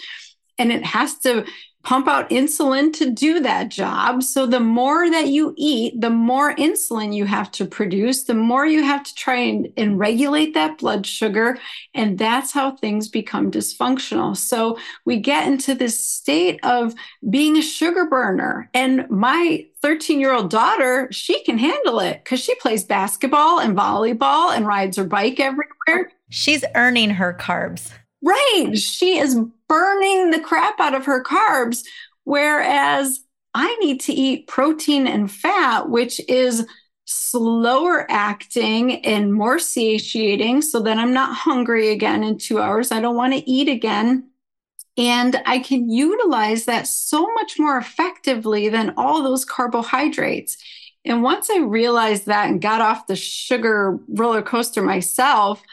[0.57, 1.45] and it has to
[1.83, 4.23] pump out insulin to do that job.
[4.23, 8.65] So the more that you eat, the more insulin you have to produce, the more
[8.65, 11.57] you have to try and, and, regulate that blood sugar.
[11.93, 14.35] And that's how things become dysfunctional.
[14.35, 16.95] So we get into this state of
[17.29, 18.69] being a sugar burner.
[18.73, 23.77] And my 13 year old daughter, she can handle it because she plays basketball and
[23.77, 26.11] volleyball and rides her bike everywhere.
[26.29, 27.91] She's earning her carbs.
[28.23, 28.71] Right.
[28.75, 29.37] She is
[29.73, 31.83] burning the crap out of her carbs.
[32.25, 33.21] Whereas
[33.55, 36.67] I need to eat protein and fat, which is
[37.05, 42.91] slower acting and more satiating so that I'm not hungry again in two hours.
[42.91, 44.29] I don't want to eat again.
[44.95, 50.55] And I can utilize that so much more effectively than all those carbohydrates.
[51.03, 55.63] And once I realized that and got off the sugar roller coaster myself,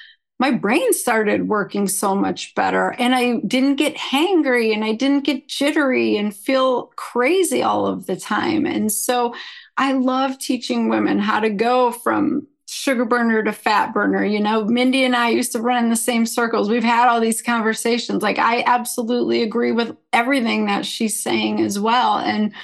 [0.40, 5.24] my brain started working so much better and I didn't get hangry and I didn't
[5.24, 8.64] get jittery and feel crazy all of the time.
[8.64, 9.34] And so
[9.76, 14.24] I love teaching women how to go from sugar burner to fat burner.
[14.24, 16.70] You know, Mindy and I used to run in the same circles.
[16.70, 18.22] We've had all these conversations.
[18.22, 22.16] Like, I absolutely agree with everything that she's saying as well.
[22.16, 22.54] And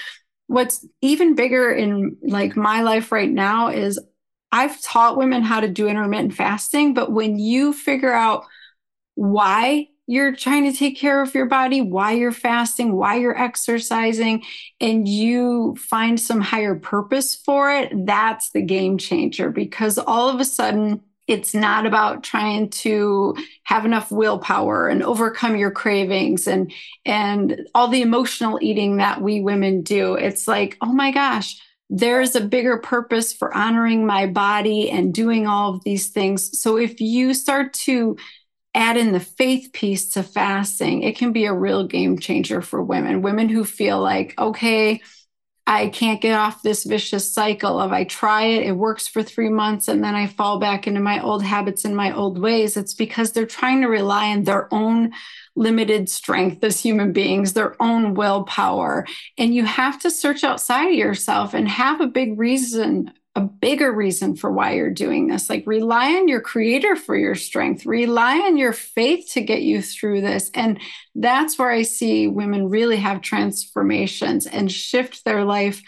[0.47, 4.01] what's even bigger in like my life right now is
[4.53, 8.45] I've taught women how to do intermittent fasting, but when you figure out
[9.15, 14.43] why you're trying to take care of your body, why you're fasting, why you're exercising,
[14.81, 20.41] and you find some higher purpose for it, that's the game changer because all of
[20.41, 23.35] a sudden, it's not about trying to
[23.65, 26.73] have enough willpower and overcome your cravings and
[27.05, 30.15] and all the emotional eating that we women do.
[30.15, 35.47] It's like oh my gosh there's a bigger purpose for honoring my body and doing
[35.47, 36.59] all of these things.
[36.61, 38.17] So if you start to
[38.75, 42.83] add in the faith piece to fasting, it can be a real game changer for
[42.83, 43.23] women.
[43.23, 45.01] Women who feel like, okay,
[45.67, 49.49] I can't get off this vicious cycle of I try it, it works for three
[49.49, 52.77] months, and then I fall back into my old habits and my old ways.
[52.77, 55.13] It's because they're trying to rely on their own
[55.57, 59.07] limited strength as human beings, their own willpower.
[59.39, 63.93] And you have to search outside of yourself and have a big reason a bigger
[63.93, 65.51] reason for why you're doing this.
[65.51, 69.83] Like rely on your creator for your strength, rely on your faith to get you
[69.83, 70.51] through this.
[70.55, 70.81] And
[71.15, 75.83] that's where I see women really have transformations and shift their life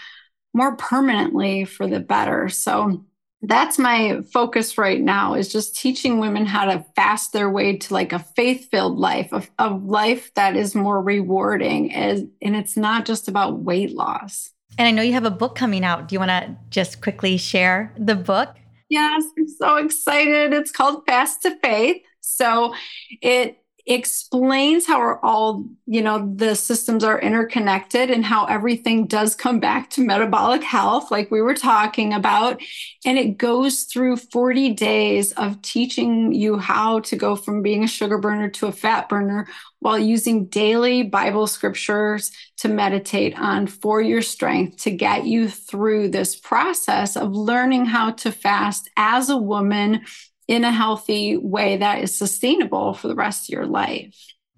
[0.52, 2.50] more permanently for the better.
[2.50, 3.06] So
[3.42, 7.94] that's my focus right now is just teaching women how to fast their way to
[7.94, 11.94] like a faith-filled life, a, a life that is more rewarding.
[11.94, 14.50] As, and it's not just about weight loss.
[14.76, 16.08] And I know you have a book coming out.
[16.08, 18.56] Do you want to just quickly share the book?
[18.88, 20.52] Yes, I'm so excited.
[20.52, 22.02] It's called Fast to Faith.
[22.20, 22.74] So
[23.22, 23.58] it
[23.88, 29.60] explains how we're all, you know, the systems are interconnected and how everything does come
[29.60, 32.60] back to metabolic health, like we were talking about.
[33.06, 37.88] And it goes through 40 days of teaching you how to go from being a
[37.88, 39.48] sugar burner to a fat burner
[39.80, 46.08] while using daily Bible scriptures to meditate on for your strength to get you through
[46.08, 50.04] this process of learning how to fast as a woman
[50.48, 54.16] in a healthy way that is sustainable for the rest of your life.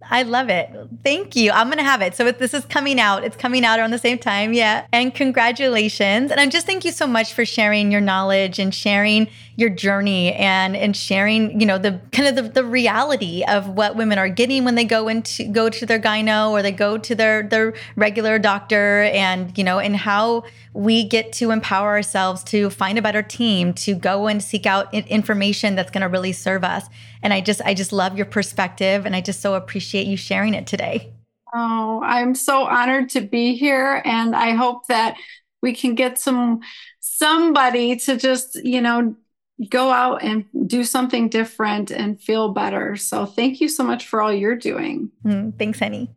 [0.09, 0.70] I love it.
[1.05, 1.51] Thank you.
[1.51, 2.14] I'm going to have it.
[2.14, 3.22] So this is coming out.
[3.22, 4.55] It's coming out around the same time.
[4.55, 4.86] Yeah.
[4.93, 6.30] And congratulations.
[6.30, 9.28] And I'm just thank you so much for sharing your knowledge and sharing
[9.61, 13.95] your journey and and sharing, you know, the kind of the, the reality of what
[13.95, 17.15] women are getting when they go into go to their gyno or they go to
[17.15, 20.43] their their regular doctor and, you know, and how
[20.73, 24.93] we get to empower ourselves to find a better team, to go and seek out
[24.95, 26.87] information that's going to really serve us.
[27.23, 30.55] And I just I just love your perspective and I just so appreciate you sharing
[30.55, 31.13] it today.
[31.53, 35.17] Oh, I'm so honored to be here and I hope that
[35.63, 36.61] we can get some
[37.01, 39.15] somebody to just, you know,
[39.69, 42.97] go out and do something different and feel better.
[42.97, 45.11] So thank you so much for all you're doing.
[45.25, 46.11] Mm, thanks, honey.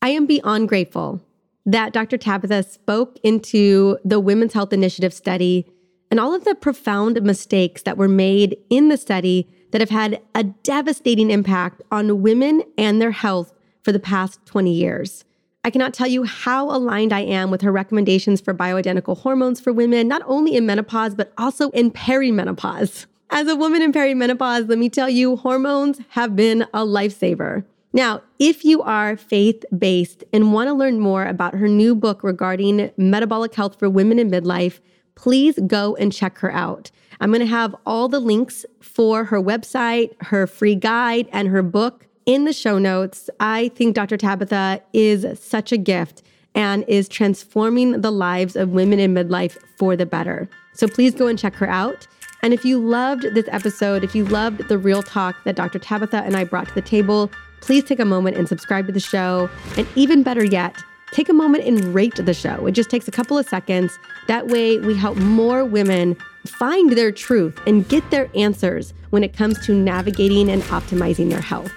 [0.00, 1.20] I am beyond grateful
[1.66, 2.18] that Dr.
[2.18, 5.66] Tabatha spoke into the Women's Health Initiative study
[6.10, 10.20] and all of the profound mistakes that were made in the study that have had
[10.34, 13.52] a devastating impact on women and their health
[13.82, 15.24] for the past 20 years.
[15.66, 19.72] I cannot tell you how aligned I am with her recommendations for bioidentical hormones for
[19.72, 23.06] women, not only in menopause, but also in perimenopause.
[23.30, 27.64] As a woman in perimenopause, let me tell you, hormones have been a lifesaver.
[27.94, 32.22] Now, if you are faith based and want to learn more about her new book
[32.22, 34.80] regarding metabolic health for women in midlife,
[35.14, 36.90] please go and check her out.
[37.20, 41.62] I'm going to have all the links for her website, her free guide, and her
[41.62, 43.28] book in the show notes.
[43.40, 44.16] I think Dr.
[44.16, 46.22] Tabatha is such a gift
[46.54, 50.48] and is transforming the lives of women in midlife for the better.
[50.72, 52.06] So please go and check her out.
[52.42, 55.78] And if you loved this episode, if you loved the real talk that Dr.
[55.78, 59.00] Tabatha and I brought to the table, please take a moment and subscribe to the
[59.00, 59.48] show.
[59.78, 60.76] And even better yet,
[61.12, 62.66] take a moment and rate the show.
[62.66, 63.98] It just takes a couple of seconds.
[64.26, 69.32] That way, we help more women find their truth and get their answers when it
[69.34, 71.72] comes to navigating and optimizing their health.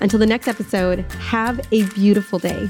[0.00, 2.68] Until the next episode, have a beautiful day.